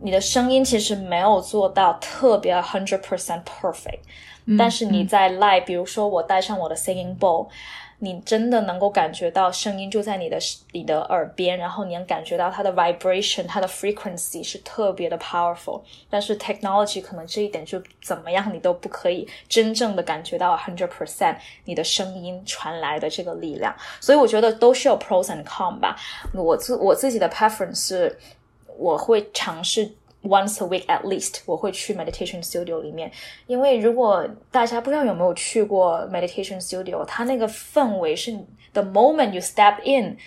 [0.00, 3.98] 你的声音其实没有做到特别 hundred percent perfect，
[4.56, 7.48] 但是你在 live，比如说我带上我的 singing bowl，
[8.00, 10.38] 你真的能够感觉到声音就在你的
[10.72, 15.82] 你的耳边，然后你能感觉到它的 vibration，它的 frequency 是特别的 powerful。
[16.08, 23.74] 但是 technology 可能这一点就怎么样你都不可以真正的感觉到 hundred percent 你的声音传来的这个力量。
[24.00, 25.96] 所以我觉得都是有 pros and cons 吧。
[26.32, 28.18] 我自我自己的 preference 是。
[28.80, 29.90] 我会尝试
[30.23, 33.11] once a week at least，我会去 meditation studio 里面，
[33.47, 38.31] 因为如果大家不知道有没有去过 meditation studio，它那个氛围是
[38.71, 40.17] the moment you step in，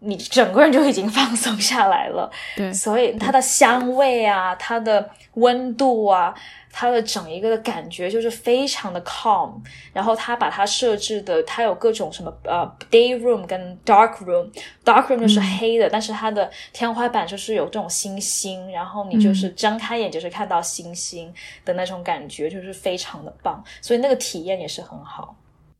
[0.00, 2.30] 你整个人就已经放松下来了。
[2.56, 6.34] 对，所以它的香味啊，它的温度啊。
[6.72, 9.60] 它的整一个的感觉就是非常的 calm，
[9.92, 21.34] 然后它把它设置的，它有各种什么呃 day room 跟 dark room，dark room 就是黑的，但是它的天花板就是有这种星星，然后你就是睁开眼就是看到星星
[21.64, 25.34] 的那种感觉，就是非常的棒，所以那个体验也是很好。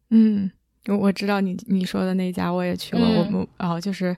[0.09, 0.51] 嗯，
[0.87, 4.17] 我我知道你你说的那家我也去过，我我哦就是。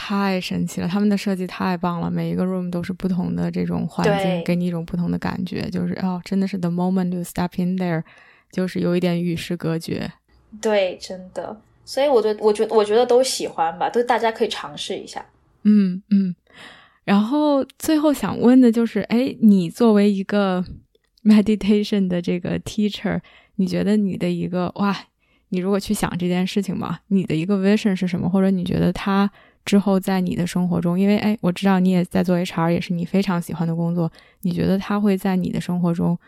[0.00, 8.04] 太神奇了，他们的设计太棒了，每一个 room 都是不同的这种环境，给你一种不同的感觉，就是哦，真的是 the moment you step in there，
[8.52, 10.12] 就是有一点与世隔绝。
[10.60, 15.26] 对，真的，所以我觉得，我觉得，我觉得都喜欢吧，都大家可以尝试一下。
[15.64, 16.32] 嗯嗯。
[17.02, 20.64] 然后最后想问的就是，哎，你作为一个
[21.24, 23.20] meditation 的这个 teacher，
[23.56, 24.96] 你觉得你的一个哇，
[25.50, 28.28] 你如果去想这件事情吧，你的一个 vision 是什么？
[28.28, 29.30] 或者你觉得他？
[29.64, 34.10] 之后，在你的生活中，因为哎，我知道你也在做 HR，也是你非常喜欢的工作。
[34.40, 36.18] 你觉得他会在你的生活中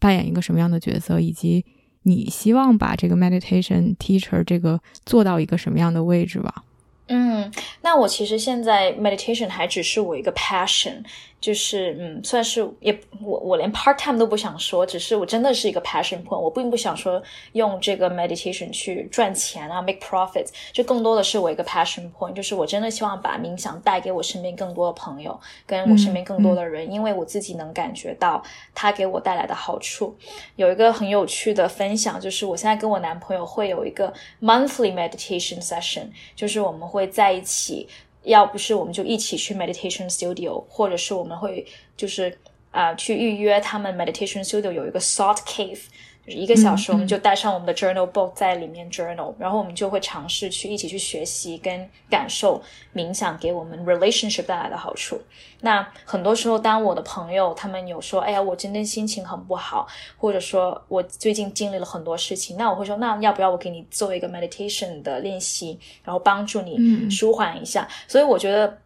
[0.00, 1.20] 扮演一个什么样的角色？
[1.20, 1.64] 以及
[2.02, 6.64] 你希望把这个 meditation teacher 这个做到一个什么样的位置吧？
[7.06, 7.48] 嗯，
[7.82, 11.04] 那我其实现在 meditation 还只是我一个 passion。
[11.44, 16.38] 就是嗯，算是也我我连 part time 都不想说，只是我真的是一个 passion point。
[16.38, 17.22] 我并不想说
[17.52, 22.32] 用这个 meditation 去赚钱啊，make profits，就更多的是我一个 passion point。
[22.32, 28.42] 就是我真的希望把冥想带给我身边更多的朋友，跟我身边更多的人，因为我自己能感觉到
[28.74, 30.16] 它给我带来的好处。
[30.56, 37.86] 有一个很有趣的分享，就是我现在跟我男朋友会有一个 monthly meditation session，就是我们会在一起。
[38.24, 41.66] 要不是我们就一起去 meditation studio，或者是我们会
[41.96, 42.36] 就是
[42.70, 45.80] 啊去预约他们 meditation studio 有一个 salt cave。
[46.26, 52.62] 就是一个小时，我们就带上我们的 journal book 在里面 journal，然后我们就会尝试去一起去学习跟感受
[52.94, 55.20] 冥想给我们 relationship 带来的好处。
[55.60, 67.86] 那很多时候，当我的朋友他们有说，哎呀，我今天心情很不好，或者说我最近经历了很多事情，那我会说，那要不要我给你做一个 meditation 的练习，然后帮助你舒缓一下？
[68.08, 68.78] 所以我觉得。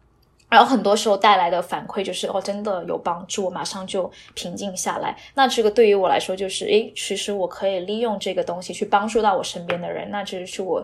[0.49, 5.15] 然后很多时候带来的反馈就是哦，真的有帮助，我马上就平静下来。
[5.35, 10.83] 那这个对于我来说就是，诶，其实我可以利用这个东西去帮助到我身边的人，那这是我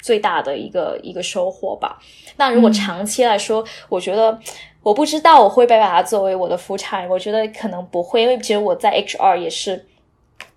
[0.00, 1.98] 最大的一个一个收获吧。
[2.36, 4.38] 那如果长期来说，我觉得
[4.82, 9.86] 我不知道我会不会把它作为我的副产，我觉得可能不会，因为其实我在 HR 也是。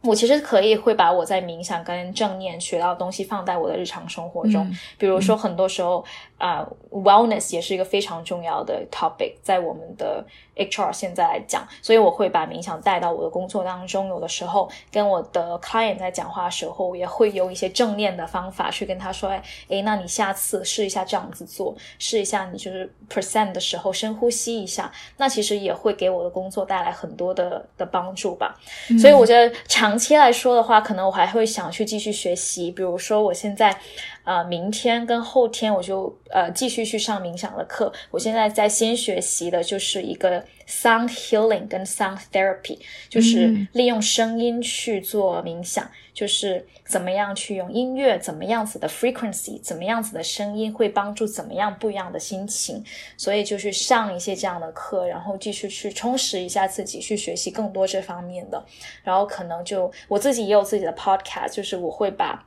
[0.04, 6.04] 我其实可以会把我在冥想跟正念学到的东西放在我的日常生活中，比如说很多时候
[6.38, 10.26] 啊，wellness 也是一个非常重要的 topic，在我们的
[10.66, 14.08] HR 现在来讲，所以我会把冥想带到我的工作当中。
[14.10, 28.56] 有的时候跟我的 client 在讲话的时候，也会有一些正念的方法去跟他说：“哎，诶，那你下次试一下这样子做，试一下你就是 percent 的时候深呼吸一下。”那其实也会给我的工作带来很多的的帮助吧。
[29.00, 32.72] 所以我觉得长期来说的话，可能我还会想去继续学习。
[32.72, 33.76] 比如说我现在。
[34.24, 37.92] 呃，明天跟后天我就呃继续去上冥想的课。
[38.12, 42.80] 我现在在先学习的就是一个 sound healing 跟 sound therapy，
[43.10, 52.84] 就是利用声音去做冥想，就是怎么样去用音乐，怎么样子的 frequency，怎么样子的声音会帮助怎么样不一样的心情。
[53.18, 58.64] 所以就去上一些这样的课，然后继续去充实一下自己，去学习更多这方面的。
[59.04, 62.46] 然后可能就我自己也有自己的 podcast，就是我会把。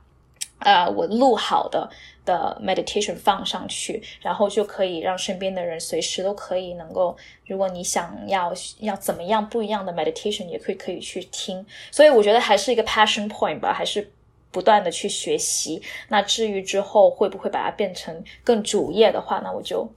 [0.59, 1.87] 呃，我录好的
[2.25, 7.15] 的 meditation 放上去，然后就可以让身边的人随时都可以能够，
[7.45, 11.65] 如果你想要要怎么样不一样的 meditation，也可以可以去听。
[11.91, 14.11] 所以我觉得还是一个 passion point 吧，还是
[14.51, 15.81] 不断的去学习。
[16.09, 19.87] 那至于之后会不会把它变成更主业的话，那我就。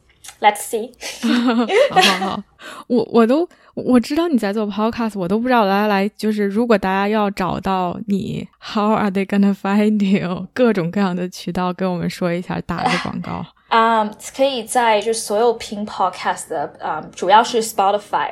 [0.40, 0.92] Let's see，
[1.90, 2.42] 好好好，
[2.86, 10.46] 我我都我知道你在做 podcast，我都不知道来来就是，如果大家要找到你，How are they gonna find you？
[10.54, 14.04] 各种各样的渠道跟我们说一下，打个广告啊，
[14.36, 18.30] 可以在就所有听 podcast 的啊，主要是 Spotify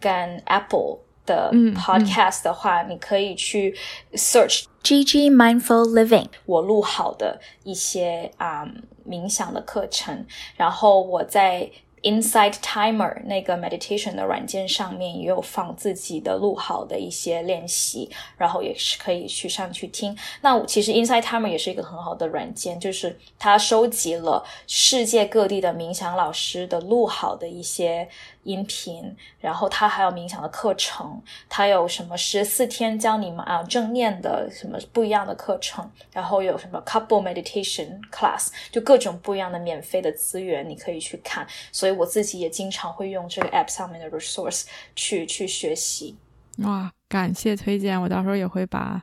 [0.00, 0.12] 跟
[0.46, 3.76] Apple 的 podcast 的话，你可以去
[4.14, 8.66] search G G Mindful Living，我录好的一些啊。
[9.06, 10.24] 冥想的课程，
[10.56, 11.70] 然后我在
[12.00, 20.16] Inside Timer 那个 meditation 的软件上面也有放自己的录好的一些练习，然后也是可以去上去听。
[20.40, 28.08] 那其实 Inside Timer 也是一个很好的软件，就是它收集了世界各地的冥想老师的录好的一些。
[28.44, 41.46] 音频，然后他还有冥想的课程，他有什么十四天教你们啊正念的什么不一样的课程，然后有什么 couple meditation class，就各种不一样的免费的资源你可以去看。
[41.72, 44.64] 所以我自己也经常会用这个 app 上面的 resource
[44.94, 46.16] 去去学习。
[46.58, 49.02] 哇，感谢推荐，我到时候也会把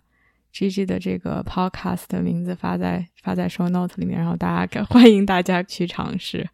[0.54, 6.50] G G 的这个 podcast 的名字发在发在 show note 里面，然后大家欢迎大家去尝试。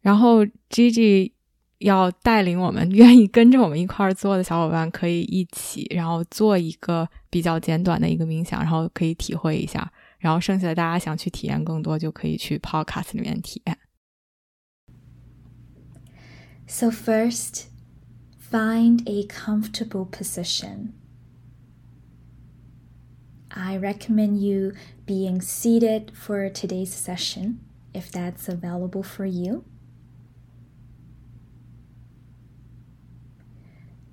[0.00, 1.34] 然后 G G。
[1.81, 9.91] 要带领我们，愿意跟着我们一块儿做的小伙伴，可以一起，然后做一个比较简短的一个冥想，然后可以体会一下。
[10.19, 13.77] 然后剩下的大家想去体验更多，就可以去 Podcast 里面体验。
[16.67, 17.65] So first,
[18.51, 20.93] find a comfortable position.
[23.49, 24.73] I recommend you
[25.05, 27.59] being seated for today's session,
[27.93, 29.63] if that's available for you.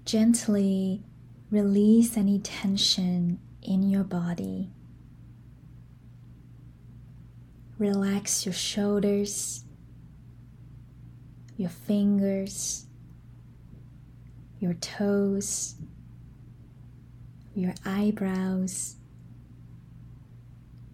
[0.10, 1.04] Gently
[1.52, 4.72] release any tension in your body.
[7.78, 9.66] Relax your shoulders,
[11.58, 12.88] your fingers,
[14.60, 15.76] your toes,
[17.54, 18.96] your eyebrows,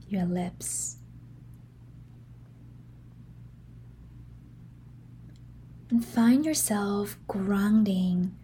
[0.09, 0.97] your lips.
[5.89, 8.35] And find yourself grounding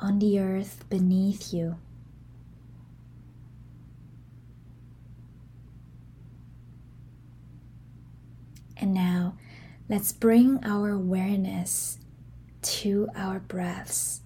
[0.00, 1.76] on the earth beneath you.
[8.76, 9.36] And now
[9.88, 11.98] let's bring our awareness
[12.62, 14.20] to our breaths.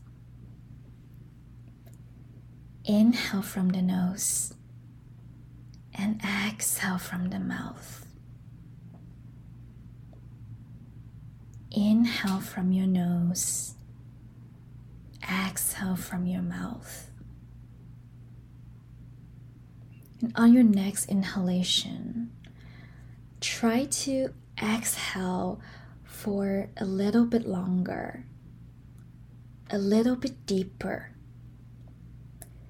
[2.85, 4.55] Inhale from the nose
[5.95, 8.07] and exhale from the mouth.
[11.71, 13.75] Inhale from your nose
[15.23, 17.11] exhale from your mouth.
[20.21, 22.31] And on your next inhalation,
[23.41, 24.29] try to
[24.63, 25.61] exhale
[26.05, 28.25] for a little bit longer,
[29.71, 31.11] a little bit deeper.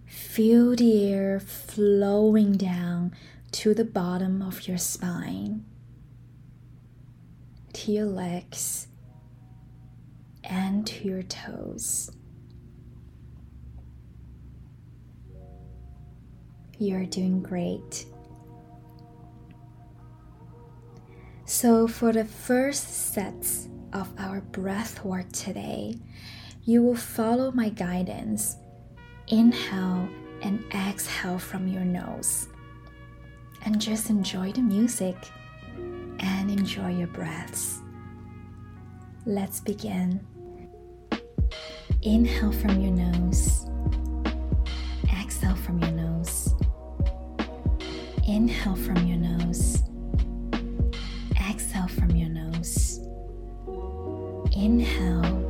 [0.06, 3.12] Feel the air flowing down
[3.52, 5.66] to the bottom of your spine,
[7.74, 8.86] to your legs,
[10.42, 12.10] and to your toes.
[16.82, 18.06] You're doing great.
[21.44, 25.94] So, for the first sets of our breath work today,
[26.64, 28.56] you will follow my guidance.
[29.28, 30.08] Inhale
[30.42, 32.48] and exhale from your nose.
[33.64, 35.14] And just enjoy the music
[36.18, 37.78] and enjoy your breaths.
[39.24, 40.26] Let's begin.
[42.02, 43.66] Inhale from your nose.
[45.20, 45.91] Exhale from your.
[48.32, 49.82] Inhale from your nose.
[51.50, 52.98] Exhale from your nose.
[54.56, 55.41] Inhale.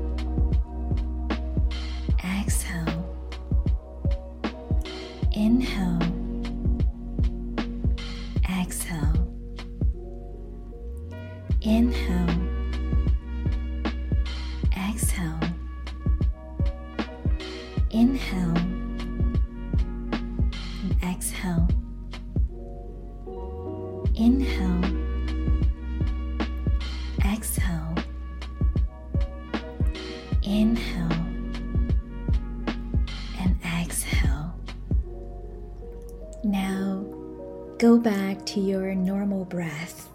[39.52, 40.08] Breath.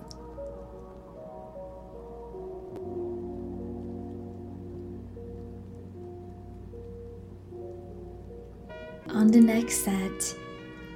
[9.09, 10.35] On the next set,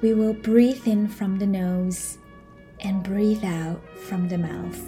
[0.02, 2.18] we will breathe in from the nose
[2.80, 4.80] and breathe out from the mouth.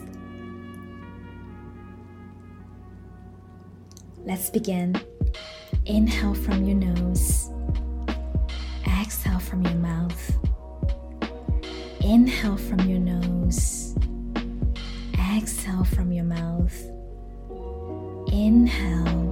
[4.25, 5.01] Let's begin.
[5.87, 7.51] Inhale from your nose,
[9.01, 10.35] exhale from your mouth.
[12.05, 13.44] Inhale from your nose,
[15.37, 16.77] exhale from your mouth.
[18.33, 19.24] Inhale,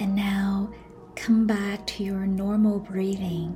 [0.00, 0.72] And now
[1.14, 3.54] come back to your normal breathing.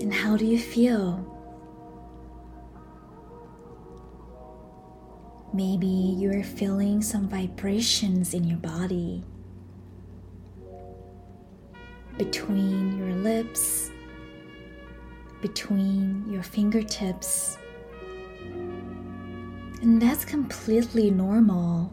[0.00, 1.30] And how do you feel?
[5.52, 9.24] Maybe you're feeling some vibrations in your body
[12.16, 13.90] between your lips,
[15.42, 17.58] between your fingertips.
[19.84, 21.92] And that's completely normal.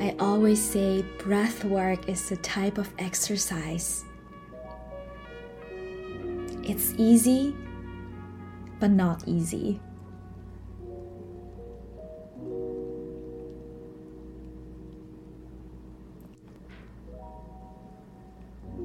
[0.00, 4.04] I always say breath work is a type of exercise.
[6.64, 7.54] It's easy,
[8.80, 9.80] but not easy.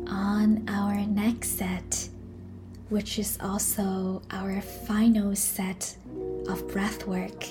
[0.05, 2.07] On our next set,
[2.89, 5.97] which is also our final set
[6.47, 7.45] of breath work,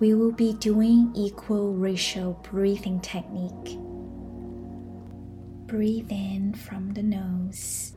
[0.00, 3.78] we will be doing equal ratio breathing technique.
[5.66, 7.94] Breathe in from the nose,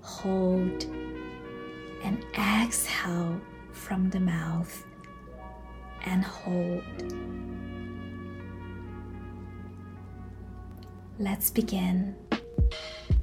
[0.00, 0.84] hold,
[2.02, 3.40] and exhale
[3.72, 4.84] from the mouth,
[6.04, 6.82] and hold.
[11.18, 12.16] Let's begin.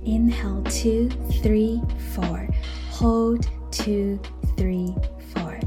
[0.06, 1.10] Inhale, two,
[1.44, 1.81] three,
[2.14, 2.48] four.
[2.91, 4.20] Hold, two,
[4.58, 4.96] three,
[5.34, 5.60] four.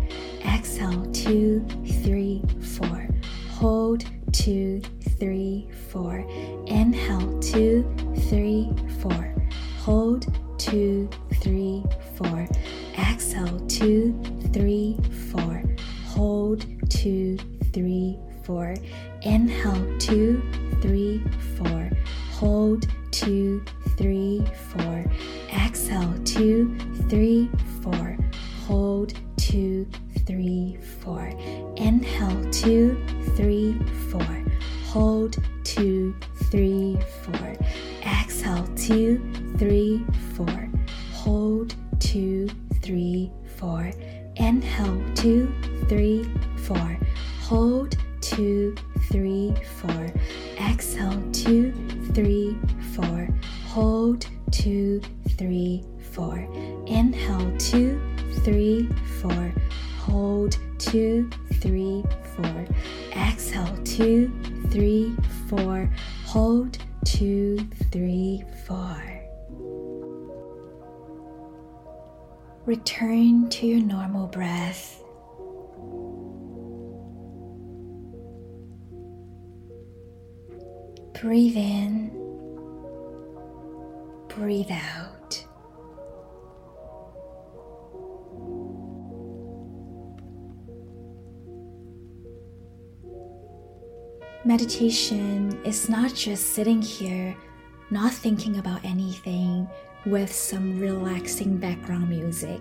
[0.44, 1.64] Exhale, two,
[2.04, 3.08] three, four.
[3.50, 4.80] Hold, two,
[5.18, 6.24] three, four.
[6.66, 7.84] Inhale, two,
[8.28, 8.70] three,
[9.00, 9.34] four.
[9.78, 10.26] Hold,
[10.58, 11.08] two,
[11.40, 11.84] three,
[12.16, 12.48] four.
[12.98, 14.20] Exhale, two,
[14.52, 14.96] three,
[15.30, 15.62] four.
[16.06, 17.38] Hold, two,
[17.72, 18.74] three, four.
[19.22, 20.42] Inhale, two,
[20.80, 21.22] three,
[21.56, 21.90] four.
[22.32, 23.64] Hold, two,
[23.96, 25.04] three, four.
[25.52, 26.76] Exhale, two,
[27.08, 27.48] three,
[27.82, 28.16] four.
[28.66, 29.86] Hold, two,
[30.26, 31.32] three, four.
[31.76, 32.96] Inhale, two,
[33.36, 33.78] three,
[34.10, 34.44] four.
[34.86, 36.14] Hold, two,
[36.50, 37.56] three, four.
[38.04, 39.20] Exhale, two,
[39.58, 40.04] three,
[40.34, 40.70] four.
[41.12, 42.48] Hold, two,
[42.82, 43.90] three, four.
[44.36, 45.52] Inhale, two,
[45.88, 46.24] three,
[46.58, 46.98] four.
[47.42, 48.74] Hold, two,
[49.10, 50.12] three, four.
[50.58, 51.72] Exhale, two,
[52.14, 52.56] three,
[52.94, 53.28] four.
[53.66, 55.00] Hold, two,
[55.36, 56.46] three, four.
[58.44, 58.88] Inhale,
[59.20, 59.52] four.
[59.98, 62.04] Hold, two, three,
[62.36, 62.66] four.
[63.12, 64.32] Exhale, two,
[64.70, 65.14] three,
[65.48, 65.88] four.
[66.24, 67.58] Hold, two,
[67.92, 68.96] three, four.
[72.66, 74.98] Return to your normal breath.
[81.20, 82.10] Breathe in,
[84.28, 85.01] breathe out.
[94.52, 97.34] Meditation is not just sitting here,
[97.88, 99.66] not thinking about anything
[100.04, 102.60] with some relaxing background music.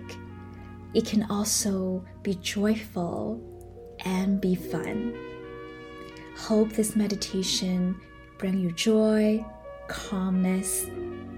[0.94, 3.38] It can also be joyful
[4.06, 5.14] and be fun.
[6.38, 8.00] Hope this meditation
[8.38, 9.44] bring you joy,
[9.86, 10.86] calmness,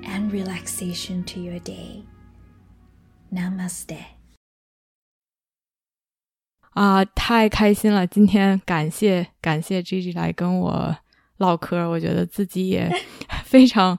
[0.05, 2.05] and relaxation to your day.
[3.35, 4.14] Namaste.
[6.75, 8.05] 啊，太开心了！
[8.05, 10.95] 今天感谢感谢 Gigi 来跟我
[11.37, 12.91] 唠嗑，我觉得自己也
[13.47, 13.97] 非常，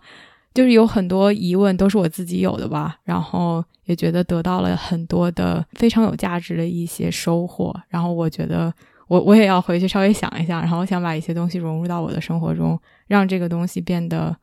[0.53, 8.73] 就是有很多疑问都是我自己有的吧，然后也觉得得到了很多的非常有价值的一些收获，然后我觉得
[9.07, 12.77] 我我也要回去稍微想一想，然后我想把一些东西融入到我的生活中，
[13.07, 14.35] 让这个东西变得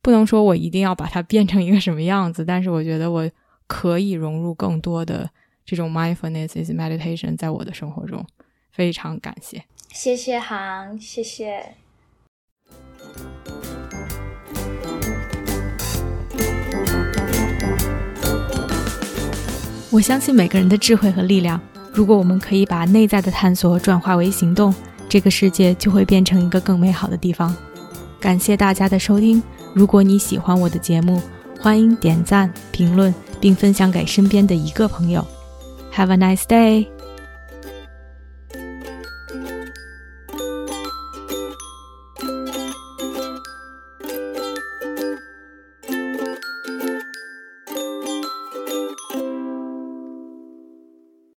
[0.00, 3.28] 不能说我一定要把它变成一个什么样子，但是我觉得我
[3.66, 5.28] 可以融入更多的。
[5.70, 8.26] 这种 mindfulness is meditation 在我的生活中，
[8.72, 9.62] 非常感谢。
[9.92, 11.76] 谢谢航，谢谢。
[19.92, 21.60] 我相信每个人的智慧和力量。
[21.92, 24.74] 如果我们可以把内在的探索转化为行动，
[25.08, 27.54] 这个世界就会变成一个更美好的地方。
[28.18, 29.40] 感谢大家的收听。
[29.72, 31.22] 如果你喜欢我的节目，
[31.60, 35.24] 欢迎点赞、评论，并分享给身边的一个朋友。
[35.92, 36.90] Have a nice day.